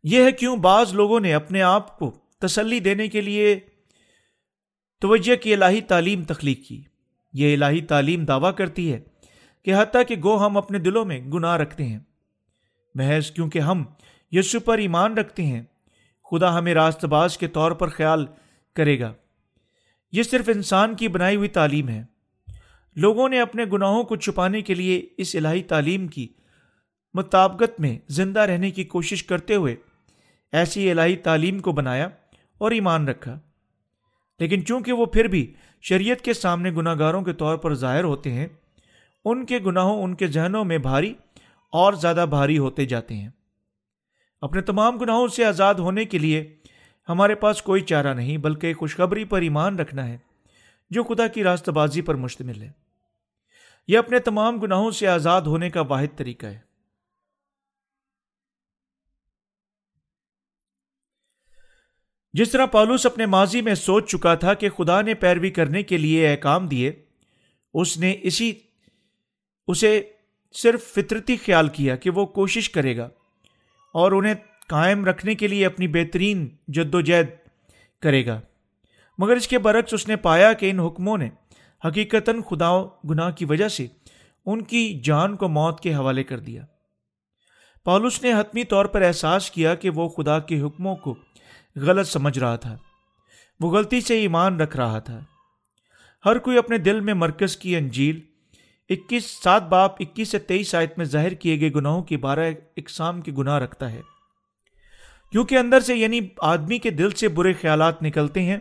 یہ 0.03 0.23
ہے 0.23 0.31
کیوں 0.31 0.57
بعض 0.57 0.93
لوگوں 0.93 1.19
نے 1.19 1.33
اپنے 1.33 1.61
آپ 1.61 1.99
کو 1.99 2.11
تسلی 2.39 2.79
دینے 2.79 3.07
کے 3.07 3.21
لیے 3.21 3.59
توجہ 5.01 5.35
کی 5.35 5.53
الہی 5.53 5.81
تعلیم 5.81 6.23
تخلیق 6.23 6.67
کی۔ 6.67 6.83
یہ 7.33 7.55
الہی 7.55 7.81
تعلیم 7.81 8.25
دعویٰ 8.25 8.55
کرتی 8.55 8.93
ہے 8.93 8.99
کہ 9.65 9.73
حتیٰ 9.77 10.01
کہ 10.07 10.15
گو 10.23 10.45
ہم 10.45 10.57
اپنے 10.57 10.79
دلوں 10.79 11.05
میں 11.05 11.19
گناہ 11.19 11.57
رکھتے 11.57 11.85
ہیں۔ 11.85 11.99
محض 12.95 13.31
کیونکہ 13.31 13.59
ہم 13.59 13.83
یسو 14.33 14.59
پر 14.59 14.77
ایمان 14.77 15.13
رکھتے 15.13 15.43
ہیں۔ 15.43 15.61
خدا 16.31 16.57
ہمیں 16.57 16.73
راست 16.73 17.05
باز 17.05 17.37
کے 17.37 17.47
طور 17.47 17.71
پر 17.71 17.87
خیال 17.87 18.25
کرے 18.75 18.99
گا۔ 18.99 19.13
یہ 20.11 20.23
صرف 20.23 20.49
انسان 20.55 20.95
کی 20.95 21.07
بنائی 21.07 21.35
ہوئی 21.35 21.49
تعلیم 21.49 21.89
ہے۔ 21.89 22.03
لوگوں 22.95 23.29
نے 23.29 23.41
اپنے 23.41 23.65
گناہوں 23.73 24.03
کو 24.03 24.15
چھپانے 24.15 24.61
کے 24.61 24.73
لیے 24.73 25.07
اس 25.17 25.35
الہی 25.35 25.63
تعلیم 25.63 26.07
کی 26.07 26.27
مطابقت 27.13 27.79
میں 27.79 27.99
زندہ 28.07 28.39
رہنے 28.39 28.71
کی 28.71 28.83
کوشش 28.83 29.23
کرتے 29.23 29.55
ہوئے 29.55 29.75
ایسی 30.51 30.91
الہی 30.91 31.15
تعلیم 31.15 31.59
کو 31.59 31.71
بنایا 31.71 32.09
اور 32.57 32.71
ایمان 32.71 33.07
رکھا۔ 33.07 33.39
لیکن 34.39 34.65
چونکہ 34.65 34.91
وہ 34.93 35.05
پھر 35.05 35.25
بھی 35.25 35.53
شریعت 35.81 36.21
کے 36.21 36.33
سامنے 36.33 36.71
گناہ 36.71 36.95
گاروں 36.99 37.21
کے 37.21 37.33
طور 37.33 37.57
پر 37.57 37.73
ظاہر 37.73 38.03
ہوتے 38.03 38.31
ہیں، 38.31 38.47
ان 39.25 39.45
کے 39.45 39.59
گناہوں 39.65 40.03
ان 40.03 40.15
کے 40.15 40.27
ذہنوں 40.27 40.65
میں 40.65 40.77
بھاری 40.77 41.13
اور 41.71 41.93
زیادہ 41.93 42.25
بھاری 42.29 42.57
ہوتے 42.57 42.85
جاتے 42.85 43.15
ہیں۔ 43.15 43.29
اپنے 44.43 44.61
تمام 44.61 44.97
گناہوں 44.97 45.27
سے 45.27 45.45
آزاد 45.45 45.75
ہونے 45.75 46.05
کے 46.05 46.17
لیے 46.17 46.55
ہمارے 47.09 47.35
پاس 47.35 47.61
کوئی 47.61 47.81
چارہ 47.81 48.13
نہیں، 48.13 48.37
بلکہ 48.37 48.73
خوشخبری 48.73 49.25
پر 49.25 49.41
ایمان 49.41 49.79
رکھنا 49.79 50.07
ہے، 50.07 50.17
جو 50.89 51.03
خدا 51.03 51.27
کی 51.27 51.43
راست 51.43 51.69
بازی 51.69 52.01
پر 52.01 52.15
مشتمل 52.15 52.61
ہے۔ 52.61 52.71
یہ 53.87 53.97
اپنے 53.97 54.19
تمام 54.19 54.59
گناہوں 54.59 54.91
سے 54.91 55.07
آزاد 55.07 55.41
ہونے 55.41 55.69
کا 55.69 55.81
واحد 55.81 56.17
طریقہ 56.17 56.45
ہے۔ 56.45 56.59
جس 62.33 62.51
طرح 62.51 62.65
پالوس 62.65 63.05
اپنے 63.05 63.25
ماضی 63.25 63.61
میں 63.61 63.75
سوچ 63.75 64.11
چکا 64.11 64.35
تھا 64.35 64.53
کہ 64.53 64.69
خدا 64.69 65.01
نے 65.01 65.13
پیروی 65.13 65.49
کرنے 65.49 65.83
کے 65.83 65.97
لیے 65.97 66.31
احکام 66.31 66.67
دیے، 66.67 66.91
اس 67.73 67.97
نے 67.97 68.15
اسی، 68.21 68.53
اسے 69.67 70.11
صرف 70.51 70.83
فطرتی 70.83 71.37
خیال 71.37 71.69
کیا 71.69 71.95
کہ 71.95 72.09
وہ 72.09 72.25
کوشش 72.25 72.69
کرے 72.69 72.97
گا۔ 72.97 73.09
اور 73.93 74.11
انہیں 74.11 74.33
قائم 74.67 75.05
رکھنے 75.05 75.35
کے 75.35 75.47
لیے 75.47 75.65
اپنی 75.65 75.87
بہترین 75.87 76.55
جد 76.67 76.95
و 76.95 77.01
جہد 77.01 77.25
کرے 78.01 78.25
گا۔ 78.25 78.41
مگر 79.17 79.35
اس 79.35 79.47
کے 79.47 79.59
برعکس 79.59 79.93
اس 79.93 80.07
نے 80.07 80.15
پایا 80.15 80.53
کہ 80.53 80.69
ان 80.69 80.79
حکموں 80.79 81.17
نے 81.17 81.29
حقیقتاً 81.87 82.41
خدا 82.41 82.83
گناہ 83.09 83.31
کی 83.31 83.45
وجہ 83.45 83.67
سے 83.67 83.87
ان 84.45 84.63
کی 84.63 85.01
جان 85.03 85.35
کو 85.35 85.47
موت 85.47 85.79
کے 85.79 85.95
حوالے 85.95 86.23
کر 86.23 86.39
دیا۔ 86.39 86.65
پالوس 87.83 88.23
نے 88.23 88.33
حتمی 88.33 88.63
طور 88.63 88.85
پر 88.85 89.01
احساس 89.01 89.51
کیا 89.51 89.75
کہ 89.75 89.89
وہ 89.89 90.09
خدا 90.09 90.39
کے 90.39 90.61
حکموں 90.61 90.95
کو 90.95 91.15
غلط 91.75 92.07
سمجھ 92.07 92.39
رہا 92.39 92.55
تھا۔ 92.55 92.77
وہ 93.59 93.71
غلطی 93.71 94.01
سے 94.01 94.19
ایمان 94.19 94.61
رکھ 94.61 94.77
رہا 94.77 94.99
تھا۔ 94.99 95.19
ہر 96.25 96.37
کوئی 96.37 96.57
اپنے 96.57 96.77
دل 96.77 96.99
میں 96.99 97.13
مرکز 97.13 97.57
کی 97.57 97.75
انجیل 97.75 98.21
اکیس 98.89 99.25
سات 99.43 99.63
باپ 99.63 99.91
اکیس 99.99 100.29
سے 100.29 100.39
تیئیس 100.39 100.75
آیت 100.75 100.97
میں 100.97 101.05
ظاہر 101.05 101.33
کیے 101.33 101.59
گئے 101.59 101.73
گناہوں 101.73 102.03
کی 102.03 102.17
بارہ 102.17 102.51
اقسام 102.77 103.21
کے 103.21 103.31
گناہ 103.37 103.59
رکھتا 103.59 103.91
ہے۔ 103.91 104.01
کیونکہ 105.31 105.57
اندر 105.57 105.79
سے 105.79 105.95
یعنی 105.95 106.19
آدمی 106.41 106.79
کے 106.79 106.89
دل 106.89 107.11
سے 107.11 107.27
برے 107.27 107.53
خیالات 107.53 108.03
نکلتے 108.03 108.41
ہیں 108.41 108.57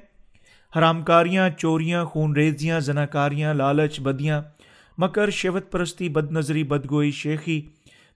حرام 0.76 1.02
کاریاں 1.02 1.50
چوریاں، 1.50 2.04
خون 2.04 2.36
ریزیاں، 2.36 2.80
زناکاریاں، 2.80 3.54
لالچ، 3.54 4.00
بدیاں، 4.00 4.42
مکر 4.98 5.30
شیوت 5.30 5.72
پرستی 5.72 6.08
بد 6.08 6.32
نظری 6.32 6.64
بدگوئی، 6.64 7.10
شیخی 7.10 7.68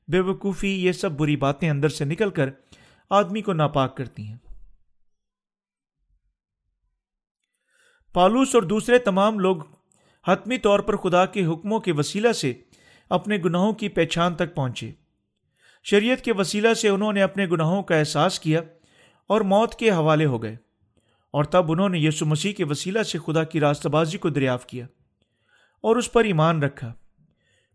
بے 0.09 0.21
وقوفی 0.21 0.85
یہ 0.85 0.93
سب 0.93 1.13
بری 1.13 1.37
باتیں 1.37 1.71
اندر 1.71 1.89
سے 1.89 2.05
نکل 2.05 2.31
کر 2.31 2.51
آدمی 3.11 3.43
کو 3.43 3.53
ناپاک 3.53 3.97
کرتی 3.97 4.27
ہیں۔ 4.27 4.37
پالوس 8.13 8.55
اور 8.55 8.63
دوسرے 8.63 8.99
تمام 8.99 9.39
لوگ 9.39 9.57
حتمی 10.27 10.59
طور 10.59 10.81
پر 10.81 10.97
خدا 10.97 11.27
کے 11.27 11.45
حکموں 11.45 11.81
کے 11.81 11.93
وسیلہ 11.93 12.33
سے 12.33 12.53
اپنے 13.11 13.39
گناہوں 13.45 13.73
کی 13.73 13.89
پہچان 13.89 14.35
تک 14.35 14.55
پہنچے۔ 14.55 14.93
شریعت 15.83 16.25
کے 16.25 16.33
وسیلہ 16.33 16.75
سے 16.75 16.89
انہوں 16.89 17.13
نے 17.13 17.23
اپنے 17.23 17.47
گناہوں 17.47 17.83
کا 17.83 17.97
احساس 17.97 18.41
کیا 18.41 18.61
اور 19.27 19.41
موت 19.41 19.75
کے 19.75 19.91
حوالے 19.91 20.25
ہو 20.25 20.43
گئے۔ 20.43 20.57
اور 21.31 21.45
تب 21.45 21.73
انہوں 21.73 21.89
نے 21.89 21.99
یسو 21.99 22.27
مسیح 22.27 22.53
کے 22.53 22.65
وسیلہ 22.65 23.03
سے 23.03 23.19
خدا 23.27 23.45
کی 23.45 23.61
راست 23.61 23.87
بازی 23.87 24.19
کو 24.19 24.29
دریافت 24.29 24.69
کیا 24.69 24.87
اور 25.81 25.97
اس 25.97 26.13
پر 26.13 26.25
ایمان 26.25 26.63
رکھا۔ 26.63 26.93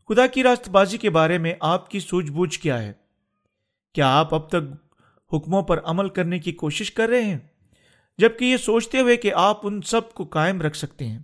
خدا 0.10 0.28
کی 0.28 0.44
راست 0.44 0.70
بازی 0.70 0.98
کے 0.98 1.10
بارے 1.10 1.38
میں 1.38 1.54
آپ 1.60 1.90
کی 1.90 2.00
سوجھ 2.00 2.32
بوجھ 2.32 2.60
کیا 2.60 2.84
ہے؟ 2.84 2.94
کیا 3.94 4.18
آپ 4.20 4.36
اب 4.36 4.50
تک 4.50 4.88
حکموں 5.34 5.62
پر 5.62 5.80
عمل 5.84 6.10
کرنے 6.10 6.40
کی 6.40 6.52
کوشش 6.52 6.92
کر 6.92 7.08
رہے 7.08 7.24
ہیں؟ 7.24 7.40
جبکہ 8.18 8.46
یہ 8.46 8.58
سوچتے 8.58 9.00
ہوئے 9.00 9.18
کہ 9.18 9.34
آپ 9.34 9.68
ان 9.68 9.82
سب 9.82 10.14
کو 10.14 10.24
قائم 10.24 10.62
رکھ 10.62 10.78
سکتے 10.78 11.08
ہیں۔ 11.08 11.20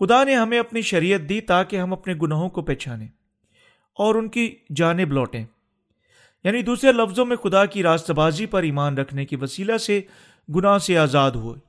خدا 0.00 0.24
نے 0.24 0.34
ہمیں 0.34 0.58
اپنی 0.58 0.82
شریعت 0.82 1.20
دی 1.28 1.40
تاکہ 1.40 1.76
ہم 1.76 1.92
اپنے 1.92 2.14
گناہوں 2.22 2.48
کو 2.48 2.62
پہچانیں 2.62 3.08
اور 3.94 4.14
ان 4.14 4.28
کی 4.28 4.56
جانب 4.76 5.12
لوٹیں۔ 5.12 5.44
یعنی 6.44 6.62
دوسرے 6.62 6.92
لفظوں 6.92 7.26
میں 7.26 7.36
خدا 7.36 7.66
کی 7.66 7.82
راست 7.82 8.10
بازی 8.10 8.46
پر 8.46 8.62
ایمان 8.62 8.98
رکھنے 8.98 9.26
کی 9.26 9.36
وسیلہ 9.36 9.76
سے 9.76 10.00
گناہ 10.56 10.78
سے 10.78 10.98
آزاد 10.98 11.30
ہوئے۔ 11.30 11.60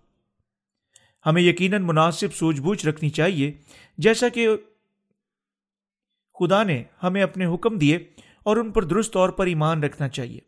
ہمیں 1.25 1.41
یقیناً 1.41 1.83
مناسب 1.83 2.33
سوجھ 2.33 2.61
بوجھ 2.61 2.85
رکھنی 2.85 3.09
چاہیے، 3.09 3.51
جیسا 3.97 4.29
کہ 4.29 4.47
خدا 6.39 6.63
نے 6.63 6.83
ہمیں 7.03 7.23
اپنے 7.23 7.45
حکم 7.45 7.77
دیے 7.77 7.97
اور 8.43 8.57
ان 8.57 8.71
پر 8.71 8.83
درست 8.83 9.13
طور 9.13 9.29
پر 9.29 9.45
ایمان 9.45 9.83
رکھنا 9.83 10.09
چاہیے۔ 10.09 10.39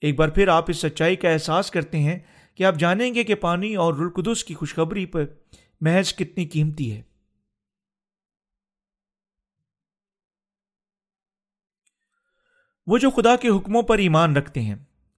ایک 0.00 0.18
بار 0.18 0.28
پھر 0.28 0.48
آپ 0.48 0.70
اس 0.70 0.76
سچائی 0.76 1.16
کا 1.16 1.28
احساس 1.28 1.70
کرتے 1.70 1.98
ہیں 1.98 2.18
کہ 2.54 2.64
آپ 2.64 2.74
جانیں 2.74 3.14
گے 3.14 3.24
کہ 3.24 3.34
پانی 3.34 3.74
اور 3.74 3.94
رلقدس 3.94 4.44
کی 4.44 4.54
خوشخبری 4.54 5.06
پر 5.06 5.24
محض 5.82 6.14
کتنی 6.14 6.44
قیمتی 6.44 6.96
ہے؟ 6.96 7.02
وہ 12.86 12.98
جو 12.98 13.10
خدا 13.10 13.36
کے 13.36 13.48
حکموں 13.48 13.82
پر 13.82 13.98
ایمان 13.98 14.36
رکھتے 14.36 14.60
ہیں، 14.60 14.74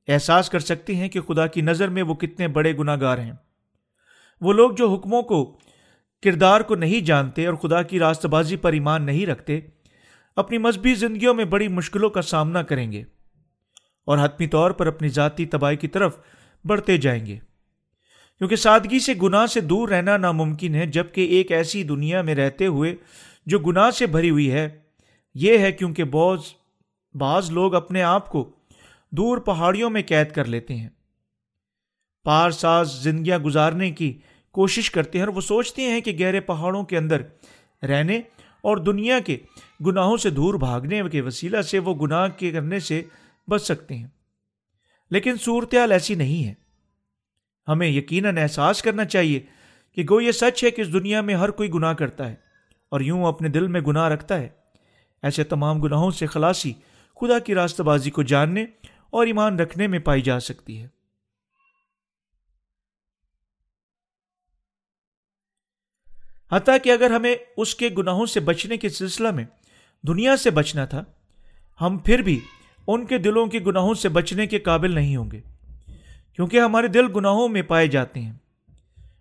احساس 0.09 0.51
کر 0.51 0.59
سکتے 0.59 0.95
ہیں 0.95 1.09
کہ 1.09 1.21
خدا 1.21 1.47
کی 1.47 1.61
نظر 1.61 1.89
میں 1.89 2.03
وہ 2.03 2.15
کتنے 2.15 2.49
بڑے 2.49 2.77
گناہ 2.77 2.97
گار 3.01 3.19
ہیں۔ 3.19 3.33
وہ 4.41 4.53
لوگ 4.53 4.71
جو 4.71 4.95
حکموں 4.95 5.23
کو، 5.23 5.59
کردار 6.23 6.61
کو 6.61 6.75
نہیں 6.75 7.01
جانتے 7.01 7.47
اور 7.47 7.55
خدا 7.55 7.83
کی 7.83 7.99
راست 7.99 8.27
بازی 8.27 8.57
پر 8.57 8.73
ایمان 8.73 9.07
نہیں 9.07 9.27
رکھتے، 9.27 9.61
اپنی 10.37 10.59
مذہبی 10.59 10.95
زندگیوں 10.95 11.35
میں 11.35 11.45
بڑی 11.45 11.69
مشکلوں 11.69 12.11
کا 12.11 12.23
سامنا 12.23 12.63
کریں 12.63 12.93
گے 12.93 13.03
اور 14.05 14.19
حتمی 14.25 14.47
طور 14.47 14.71
پر 14.71 14.87
اپنی 14.87 15.09
ذاتی 15.09 15.47
تباہی 15.47 15.77
کی 15.77 15.89
طرف 15.89 16.19
بڑھتے 16.65 16.97
جائیں 16.97 17.27
گے۔ 17.27 17.39
کیونکہ 18.39 18.57
سادگی 18.57 18.99
سے 18.99 19.13
گناہ 19.23 19.47
سے 19.47 19.61
دور 19.61 19.89
رہنا 19.89 20.17
ناممکن 20.17 20.75
ہے، 20.75 20.87
جبکہ 20.87 21.21
ایک 21.21 21.53
ایسی 21.53 21.83
دنیا 21.83 22.23
میں 22.23 22.35
رہتے 22.35 22.67
ہوئے 22.67 22.97
جو 23.47 23.59
گناہ 23.59 23.91
سے 23.91 24.07
بھری 24.07 24.31
ہوئی 24.31 24.53
ہے، 24.53 24.81
یہ 25.35 25.59
ہے 25.59 25.73
کیونکہ 25.73 26.05
بعض 26.05 26.39
بعض 27.15 27.51
لوگ 27.51 27.75
اپنے 27.75 28.03
آپ 28.03 28.31
کو 28.31 28.53
دور 29.11 29.39
پہاڑیوں 29.39 29.91
میں 29.91 30.03
قید 30.07 30.33
کر 30.33 30.45
لیتے 30.45 30.77
ہیں۔ 30.77 30.89
پار 32.25 32.51
ساز 32.51 33.03
زندگیاں 33.03 33.39
گزارنے 33.39 33.91
کی 33.91 34.19
کوشش 34.51 34.91
کرتے 34.91 35.19
ہیں 35.19 35.27
اور 35.27 35.35
وہ 35.35 35.41
سوچتے 35.41 35.83
ہیں 35.83 36.01
کہ 36.01 36.17
گہرے 36.21 36.41
پہاڑوں 36.41 36.85
کے 36.85 36.99
اندر 36.99 37.23
رہنے 37.83 38.21
اور 38.63 38.77
دنیا 38.77 39.21
کے 39.21 39.37
گناہوں 39.87 40.17
سے 40.17 40.31
دور 40.31 40.55
بھاگنے 40.55 41.03
کے 41.13 41.21
وسیلہ 41.21 41.63
سے 41.63 41.79
وہ 41.79 41.95
گناہ 41.95 42.29
کے 42.29 42.51
کرنے 42.51 42.81
سے 42.81 43.03
بچ 43.49 43.63
سکتے 43.63 43.95
ہیں۔ 43.95 44.07
لیکن 45.11 45.35
صورتحال 45.41 45.93
ایسی 45.93 46.15
نہیں 46.15 46.45
ہے۔ 46.45 46.64
ہمیں 47.69 47.89
یقیناً 47.89 48.39
احساس 48.39 48.83
کرنا 48.83 49.05
چاہیے 49.05 49.41
کہ 49.93 50.05
گو 50.11 50.21
یہ 50.21 50.33
سچ 50.33 50.65
ہے 50.65 50.71
کہ 50.71 50.81
اس 50.81 50.93
دنیا 50.93 51.21
میں 51.21 51.35
ہر 51.35 51.51
کوئی 51.51 51.71
گناہ 51.75 51.93
کرتا 51.93 52.29
ہے 52.29 52.35
اور 52.89 53.01
یوں 53.01 53.25
اپنے 53.25 53.49
دل 53.49 53.67
میں 53.67 53.81
گناہ 53.81 54.09
رکھتا 54.09 54.41
ہے۔ 54.41 54.49
ایسے 55.23 55.45
تمام 55.45 55.83
گناہوں 55.83 56.11
سے 56.11 56.27
خلاصی 56.27 56.73
خدا 57.21 57.39
کی 57.39 57.55
راستہ 57.55 57.83
بازی 57.83 58.11
کو 58.11 58.23
جاننے 58.23 58.67
اور 59.11 59.27
ایمان 59.27 59.61
رکھنے 59.61 59.87
میں 59.87 59.99
پائی 59.99 60.23
جا 60.23 60.41
سکتی 60.41 60.83
ہے۔ 60.83 60.89
حتیٰ 66.53 66.77
کہ 66.83 66.91
اگر 66.91 67.11
ہمیں 67.11 67.37
اس 67.57 67.75
کے 67.75 67.89
گناہوں 67.99 68.27
سے 68.27 68.41
بچنے 68.41 68.77
کے 68.77 68.89
سلسلہ 68.89 69.31
میں 69.31 69.45
دنیا 70.09 70.37
سے 70.37 70.51
بچنا 70.51 70.85
تھا، 70.85 71.05
ہم 71.81 71.99
پھر 71.99 72.23
بھی 72.23 72.41
ان 72.87 73.07
کے 73.07 73.19
دلوں 73.19 73.47
کے 73.47 73.59
گناہوں 73.59 73.95
سے 73.95 74.09
بچنے 74.09 74.47
کے 74.47 74.59
قابل 74.59 74.95
نہیں 74.95 75.17
ہوں 75.17 75.31
گے۔ 75.31 75.41
کیونکہ 76.37 76.61
ہمارے 76.61 76.87
دل 76.87 77.07
گناہوں 77.17 77.49
میں 77.49 77.63
پائے 77.63 77.87
جاتے 77.87 78.21
ہیں۔ 78.21 78.33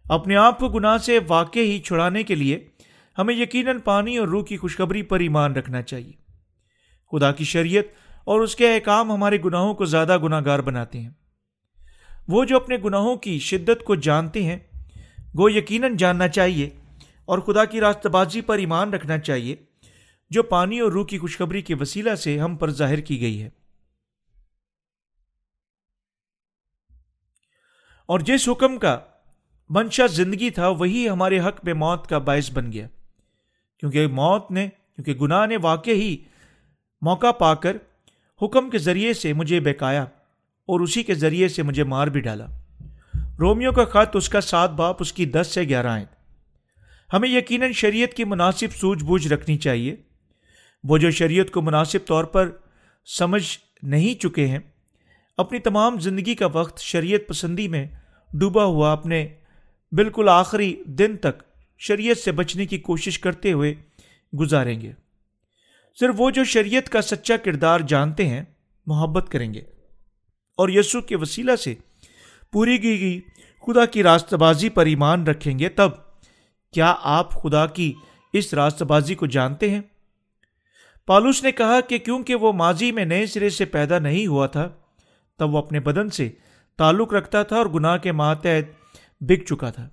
اپنے 0.09 0.35
آپ 0.35 0.59
کو 0.59 0.69
گناہ 0.69 0.97
سے 0.97 1.19
واقع 1.27 1.59
ہی 1.59 1.79
چھڑانے 1.79 2.23
کے 2.23 2.35
لیے 2.35 2.67
ہمیں 3.17 3.35
یقیناً 3.35 3.79
پانی 3.79 4.17
اور 4.17 4.27
روح 4.27 4.43
کی 4.43 4.57
خوشخبری 4.57 5.01
پر 5.01 5.19
ایمان 5.19 5.55
رکھنا 5.55 5.81
چاہیے۔ 5.81 6.11
خدا 7.11 7.31
کی 7.31 7.43
شریعت 7.43 7.83
اور 8.23 8.39
اس 8.39 8.55
کے 8.55 8.73
احکام 8.73 9.11
ہمارے 9.11 9.37
گناہوں 9.45 9.73
کو 9.73 9.85
زیادہ 9.85 10.17
گناہ 10.17 10.41
گار 10.45 10.59
بناتے 10.59 10.99
ہیں۔ 10.99 11.09
وہ 12.27 12.45
جو 12.45 12.55
اپنے 12.55 12.77
گناہوں 12.85 13.15
کی 13.15 13.39
شدت 13.39 13.83
کو 13.83 13.95
جانتے 13.95 14.43
ہیں، 14.43 14.59
وہ 15.33 15.53
یقیناً 15.53 15.97
جاننا 15.97 16.27
چاہیے 16.27 16.69
اور 17.25 17.39
خدا 17.39 17.65
کی 17.65 17.79
راست 17.79 18.07
بازی 18.07 18.41
پر 18.41 18.57
ایمان 18.57 18.93
رکھنا 18.93 19.17
چاہیے، 19.17 19.55
جو 20.29 20.43
پانی 20.43 20.79
اور 20.79 20.91
روح 20.91 21.05
کی 21.05 21.17
خوشخبری 21.17 21.61
کے 21.61 21.75
وسیلہ 21.75 22.15
سے 22.15 22.39
ہم 22.39 22.55
پر 22.55 22.69
ظاہر 22.69 22.99
کی 22.99 23.21
گئی 23.21 23.43
ہے۔ 23.43 23.49
اور 28.05 28.19
جس 28.19 28.49
حکم 28.49 28.77
کا 28.77 28.99
منشا 29.69 30.05
زندگی 30.05 30.49
تھا، 30.49 30.67
وہی 30.67 31.09
ہمارے 31.09 31.39
حق 31.39 31.65
میں 31.65 31.73
موت 31.73 32.07
کا 32.07 32.17
باعث 32.17 32.51
بن 32.51 32.71
گیا۔ 32.71 32.87
کیونکہ 33.79 34.07
موت 34.07 34.51
نے، 34.51 34.67
کیونکہ 34.67 35.13
گناہ 35.13 35.45
نے 35.45 35.57
واقع 35.57 35.91
ہی 35.91 36.17
موقع 37.01 37.31
پا 37.31 37.53
کر 37.53 37.77
حکم 38.41 38.69
کے 38.69 38.77
ذریعے 38.77 39.13
سے 39.13 39.33
مجھے 39.33 39.59
بہکایا 39.59 40.03
اور 40.65 40.79
اسی 40.79 41.03
کے 41.03 41.13
ذریعے 41.13 41.47
سے 41.47 41.63
مجھے 41.63 41.83
مار 41.83 42.07
بھی 42.07 42.21
ڈالا۔ 42.21 42.45
رومیو 43.39 43.71
کا 43.71 43.85
خط، 43.85 44.15
اس 44.15 44.29
کا 44.29 44.41
سات 44.41 44.71
باپ، 44.71 44.95
اس 44.99 45.13
کی 45.13 45.25
دس 45.25 45.47
سے 45.51 45.61
گیارہ 45.61 45.87
آئے 45.87 46.05
ہمیں 47.13 47.29
یقیناً 47.29 47.71
شریعت 47.71 48.13
کی 48.13 48.23
مناسب 48.23 48.75
سوجھ 48.75 49.03
بوجھ 49.03 49.27
رکھنی 49.27 49.57
چاہیے۔ 49.57 49.95
وہ 50.83 50.97
جو 50.97 51.11
شریعت 51.11 51.51
کو 51.51 51.61
مناسب 51.61 51.99
طور 52.05 52.23
پر 52.23 52.51
سمجھ 53.05 53.59
نہیں 53.83 54.21
چکے 54.21 54.47
ہیں 54.47 54.59
اپنی 55.37 55.59
تمام 55.59 55.99
زندگی 55.99 56.35
کا 56.35 56.45
وقت 56.45 56.79
شریعت 56.79 57.27
پسندی 57.27 57.67
میں 57.67 57.87
ڈوبا 58.33 58.63
ہوا 58.63 58.91
اپنے 58.91 59.27
بالکل 59.91 60.29
آخری 60.31 60.75
دن 60.85 61.17
تک 61.17 61.43
شریعت 61.77 62.17
سے 62.17 62.31
بچنے 62.31 62.65
کی 62.65 62.77
کوشش 62.77 63.19
کرتے 63.19 63.51
ہوئے 63.51 63.73
گزاریں 64.39 64.81
گے۔ 64.81 64.91
صرف 65.99 66.15
وہ 66.17 66.31
جو 66.31 66.43
شریعت 66.43 66.89
کا 66.89 67.01
سچا 67.01 67.37
کردار 67.37 67.79
جانتے 67.79 68.27
ہیں، 68.27 68.43
محبت 68.85 69.29
کریں 69.29 69.53
گے۔ 69.53 69.61
اور 70.57 70.69
یسو 70.69 71.01
کے 71.01 71.15
وسیلہ 71.15 71.55
سے 71.55 71.75
پوری 72.51 72.77
کی 72.77 73.01
گئی 73.01 73.21
خدا 73.67 73.85
کی 73.85 74.03
راست 74.03 74.33
بازی 74.33 74.69
پر 74.69 74.85
ایمان 74.85 75.27
رکھیں 75.27 75.59
گے، 75.59 75.69
تب 75.69 75.89
کیا 76.73 76.95
آپ 77.01 77.31
خدا 77.31 77.65
کی 77.65 77.93
اس 78.33 78.53
راست 78.53 78.83
بازی 78.83 79.15
کو 79.15 79.25
جانتے 79.25 79.69
ہیں؟ 79.69 79.81
پالوس 81.05 81.43
نے 81.43 81.51
کہا 81.51 81.81
کہ 81.81 81.97
کیونکہ 81.97 82.35
وہ 82.35 82.51
ماضی 82.51 82.91
میں 82.91 83.05
نئے 83.05 83.25
سرے 83.25 83.49
سے 83.49 83.65
پیدا 83.65 83.99
نہیں 83.99 84.27
ہوا 84.27 84.47
تھا 84.47 84.69
تب 85.39 85.53
وہ 85.53 85.57
اپنے 85.57 85.79
بدن 85.79 86.09
سے 86.09 86.29
تعلق 86.77 87.13
رکھتا 87.13 87.43
تھا 87.43 87.55
اور 87.55 87.65
گناہ 87.65 87.97
کے 87.97 88.11
ماتحت 88.11 88.65
بک 89.21 89.45
چکا 89.45 89.69
تھا۔ 89.69 89.89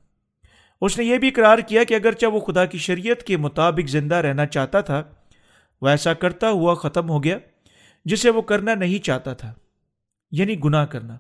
اس 0.81 0.99
نے 0.99 1.05
یہ 1.05 1.19
بھی 1.19 1.29
اقرار 1.29 1.59
کیا 1.59 1.85
کہ 1.85 1.95
اگرچہ 1.95 2.27
وہ 2.27 2.41
خدا 2.41 2.65
کی 2.65 2.79
شریعت 2.79 3.23
کے 3.23 3.37
مطابق 3.37 3.89
زندہ 3.89 4.15
رہنا 4.15 4.47
چاہتا 4.47 4.81
تھا، 4.81 5.03
وہ 5.83 5.89
ایسا 5.89 6.15
کرتا 6.15 6.51
ہوا 6.51 6.75
ختم 6.75 7.09
ہو 7.11 7.23
گیا 7.25 7.39
جسے 8.05 8.31
وہ 8.31 8.43
کرنا 8.43 8.75
نہیں 8.75 9.05
چاہتا 9.05 9.33
تھا 9.33 9.53
یعنی 10.33 10.59
گناہ 10.65 10.87
کرنا، 10.87 11.17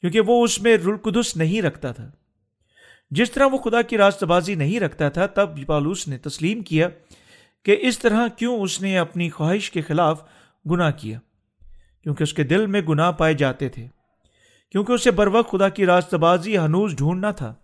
کیونکہ 0.00 0.20
وہ 0.20 0.44
اس 0.44 0.60
میں 0.62 0.76
رلقدس 0.76 1.36
نہیں 1.36 1.62
رکھتا 1.62 1.92
تھا۔ 1.92 2.10
جس 3.10 3.30
طرح 3.30 3.46
وہ 3.46 3.58
خدا 3.58 3.82
کی 3.82 3.98
راست 3.98 4.24
بازی 4.24 4.54
نہیں 4.54 4.80
رکھتا 4.80 5.08
تھا، 5.08 5.26
تب 5.26 5.66
پالوس 5.66 6.08
نے 6.08 6.18
تسلیم 6.18 6.62
کیا 6.62 6.88
کہ 7.62 7.76
اس 7.80 7.98
طرح 7.98 8.28
کیوں 8.28 8.58
اس 8.60 8.80
نے 8.82 8.98
اپنی 8.98 9.30
خواہش 9.30 9.70
کے 9.70 9.80
خلاف 9.80 10.22
گناہ 10.70 10.90
کیا۔ 10.90 11.18
کیونکہ 12.06 12.22
اس 12.22 12.34
کے 12.34 12.44
دل 12.44 12.66
میں 12.66 12.80
گناہ 12.80 13.12
پائے 13.12 13.34
جاتے 13.34 13.68
تھے۔ 13.68 13.88
کیونکہ 14.70 14.92
اسے 14.92 15.10
بر 15.10 15.26
وقت 15.26 15.50
خدا 15.50 15.68
کی 15.68 15.86
راست 15.86 16.14
بازی 16.14 16.58
ہنوز 16.58 16.96
ڈھونڈنا 16.96 17.30
تھا۔ 17.30 17.54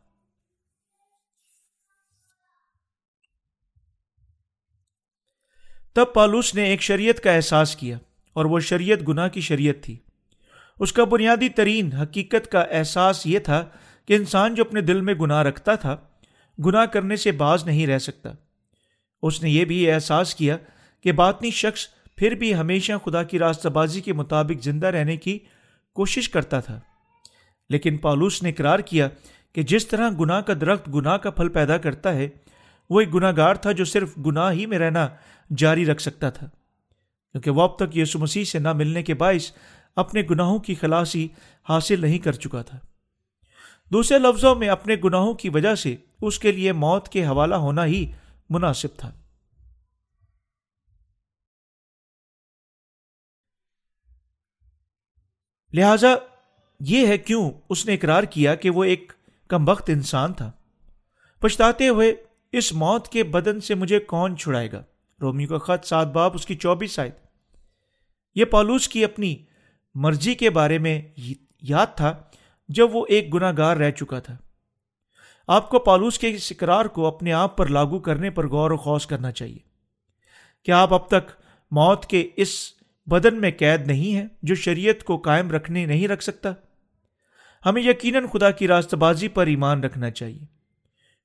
تب 5.93 6.05
پالوس 6.15 6.55
نے 6.55 6.65
ایک 6.65 6.83
شریعت 6.83 7.23
کا 7.23 7.33
احساس 7.33 7.77
کیا 7.77 7.99
اور 8.33 8.45
وہ 8.45 8.61
شریعت 8.61 8.99
گناہ 9.09 9.29
کی 9.29 9.41
شریعت 9.41 9.85
تھی۔ 9.85 9.99
اس 10.81 10.93
کا 10.93 11.05
بنیادی 11.05 11.49
ترین 11.49 11.93
حقیقت 11.93 12.53
کا 12.53 12.61
احساس 12.61 13.27
یہ 13.27 13.39
تھا 13.39 13.69
کہ 14.07 14.17
انسان 14.17 14.55
جو 14.55 14.65
اپنے 14.69 14.81
دل 14.81 15.01
میں 15.01 15.15
گناہ 15.15 15.43
رکھتا 15.43 15.75
تھا، 15.75 15.97
گناہ 16.67 16.85
کرنے 16.85 17.17
سے 17.17 17.33
باز 17.33 17.65
نہیں 17.65 17.87
رہ 17.87 17.99
سکتا۔ 17.99 18.31
اس 19.23 19.43
نے 19.43 19.51
یہ 19.51 19.65
بھی 19.65 19.91
احساس 19.91 20.35
کیا 20.35 20.57
کہ 21.01 21.13
باطنی 21.13 21.51
شخص 21.51 21.87
پھر 22.23 22.33
بھی 22.33 22.55
ہمیشہ 22.55 22.93
خدا 23.05 23.23
کی 23.23 23.39
راستہ 23.39 23.69
بازی 23.69 24.01
کے 24.01 24.13
مطابق 24.13 24.63
زندہ 24.63 24.87
رہنے 24.87 25.17
کی 25.17 25.39
کوشش 25.95 26.29
کرتا 26.29 26.61
تھا۔ 26.61 26.81
لیکن 27.71 27.97
پالوس 27.97 28.43
نے 28.43 28.51
اقرار 28.51 28.79
کیا 28.79 29.09
کہ 29.53 29.63
جس 29.63 29.87
طرح 29.87 30.11
گناہ 30.21 30.41
کا 30.41 30.53
درخت 30.61 30.89
گناہ 30.89 31.17
کا 31.17 31.31
پھل 31.31 31.49
پیدا 31.49 31.79
کرتا 31.79 32.15
ہے، 32.15 32.29
وہ 32.91 33.01
ایک 33.01 33.15
گناہ 33.15 33.33
گار 33.37 33.55
تھا 33.55 33.73
جو 33.73 33.85
صرف 33.85 34.19
گناہ 34.27 34.53
ہی 34.53 34.67
میں 34.67 34.79
رہنا 34.79 35.09
جاری 35.57 35.87
رکھ 35.87 36.03
سکتا 36.03 36.31
تھا۔ 36.31 36.47
کیونکہ 37.33 37.51
وہ 37.51 37.63
اب 37.63 37.77
تک 37.77 37.97
یسو 37.97 38.19
مسیح 38.19 38.45
سے 38.45 38.59
نہ 38.59 38.73
ملنے 38.73 39.03
کے 39.03 39.15
باعث 39.15 39.53
اپنے 39.97 40.23
گناہوں 40.31 40.59
کی 40.59 40.75
خلاصی 40.75 41.29
حاصل 41.69 42.01
نہیں 42.01 42.19
کر 42.19 42.33
چکا 42.33 42.63
تھا۔ 42.63 42.79
دوسرے 43.93 44.19
لفظوں 44.19 44.55
میں 44.55 44.69
اپنے 44.69 44.97
گناہوں 45.05 45.35
کی 45.35 45.49
وجہ 45.49 45.75
سے 45.75 45.97
اس 46.23 46.39
کے 46.39 46.53
لیے 46.53 46.73
موت 46.73 47.09
کے 47.09 47.25
حوالہ 47.25 47.55
ہونا 47.55 47.85
ہی 47.85 48.13
مناسب 48.51 48.89
تھا۔ 48.97 49.11
لہذا 55.75 56.09
یہ 56.81 57.07
ہے 57.07 57.19
کیوں 57.19 57.51
اس 57.69 57.87
نے 57.87 57.95
اقرار 57.95 58.23
کیا 58.23 58.55
کہ 58.55 58.71
وہ 58.71 58.85
ایک 58.85 59.13
کم 59.49 59.69
وقت 59.69 59.91
انسان 59.91 60.33
تھا؟ 60.33 60.53
پچھتاتے 61.41 61.89
ہوئے 61.89 62.15
اس 62.53 62.73
موت 62.73 63.09
کے 63.09 63.23
بدن 63.23 63.61
سے 63.61 63.75
مجھے 63.75 63.99
کون 63.99 64.37
چھڑائے 64.37 64.73
گا؟ 64.73 64.85
رومی 65.23 65.47
کا 65.47 65.59
خط 65.59 65.87
سات 65.87 66.07
باپ، 66.07 66.35
اس 66.35 66.47
کی 66.47 66.55
چوبیس 66.57 66.99
آئے 66.99 67.11
یہ 68.35 68.45
پالوس 68.45 68.89
کی 68.89 69.05
اپنی 69.05 69.37
مرضی 69.95 70.35
کے 70.35 70.51
بارے 70.51 70.79
میں 70.79 71.03
یاد 71.63 71.87
تھا 71.97 72.23
جب 72.69 72.97
وہ 72.97 73.07
ایک 73.09 73.35
گناہ 73.35 73.53
گار 73.57 73.77
رہ 73.77 73.91
چکا 73.91 74.19
تھا۔ 74.19 74.37
آپ 75.47 75.71
کو 75.71 75.79
پالوس 75.79 76.19
کے 76.19 76.31
اس 76.31 76.53
اقرار 76.53 76.85
کو 76.85 77.07
اپنے 77.07 77.33
آپ 77.33 77.57
پر 77.57 77.67
لاگو 77.67 77.99
کرنے 77.99 78.31
پر 78.31 78.49
غور 78.49 78.71
و 78.71 78.77
خوص 78.77 79.07
کرنا 79.07 79.33
چاہیے۔ 79.33 79.59
کیا 80.63 80.83
آپ 80.83 80.95
اب 80.95 81.09
تک 81.09 81.31
موت 81.71 82.07
کے 82.07 82.31
اس 82.37 82.82
بدن 83.07 83.41
میں 83.41 83.51
قید 83.59 83.87
نہیں 83.87 84.17
ہے 84.17 84.27
جو 84.43 84.55
شریعت 84.55 85.05
کو 85.05 85.17
قائم 85.17 85.51
رکھنے 85.51 85.87
نہیں 85.87 86.09
رکھ 86.09 86.23
سکتا۔ 86.23 86.53
ہمیں 87.67 87.83
یقیناً 87.83 88.27
خدا 88.27 88.51
کی 88.51 88.69
راست 88.69 88.95
بازی 88.95 89.29
پر 89.29 89.47
ایمان 89.47 89.85
رکھنا 89.85 90.11
چاہیے۔ 90.11 90.45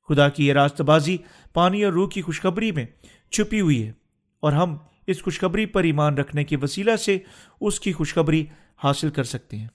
خدا 0.10 0.30
کی 0.30 0.48
یہ 0.48 0.54
راست 0.54 0.82
بازی 0.82 1.18
پانی 1.54 1.84
اور 1.84 1.94
روح 1.94 2.10
کی 2.10 2.22
خوشخبری 2.22 2.72
میں 2.72 2.86
چھپی 3.32 3.62
ہوئی 3.62 3.88
ہے 3.88 3.92
اور 4.40 4.54
ہم 4.54 4.78
اس 5.08 5.24
خوشخبری 5.24 5.66
پر 5.66 5.84
ایمان 5.84 6.18
رکھنے 6.18 6.44
کے 6.44 6.58
وسیلہ 6.58 6.96
سے 6.96 7.18
اس 7.62 7.80
کی 7.80 7.94
خوشخبری 7.94 8.46
حاصل 8.84 9.10
کر 9.10 9.24
سکتے 9.24 9.58
ہیں۔ 9.58 9.68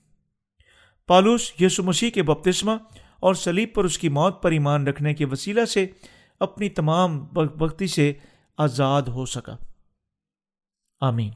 پالوس 1.06 1.52
یسو 1.60 1.82
مسیح 1.82 2.10
کے 2.10 2.22
بپتسمہ 2.22 2.72
اور 3.20 3.34
سلیب 3.34 3.74
پر 3.74 3.84
اس 3.84 3.98
کی 3.98 4.08
موت 4.08 4.42
پر 4.42 4.50
ایمان 4.50 4.86
رکھنے 4.86 5.14
کے 5.14 5.24
وسیلہ 5.24 5.64
سے 5.64 5.86
اپنی 6.40 6.68
تمام 6.68 7.24
بختی 7.24 7.86
سے 7.86 8.12
آزاد 8.58 9.02
ہو 9.02 9.26
سکا۔ 9.26 9.56
آمین۔ 11.00 11.30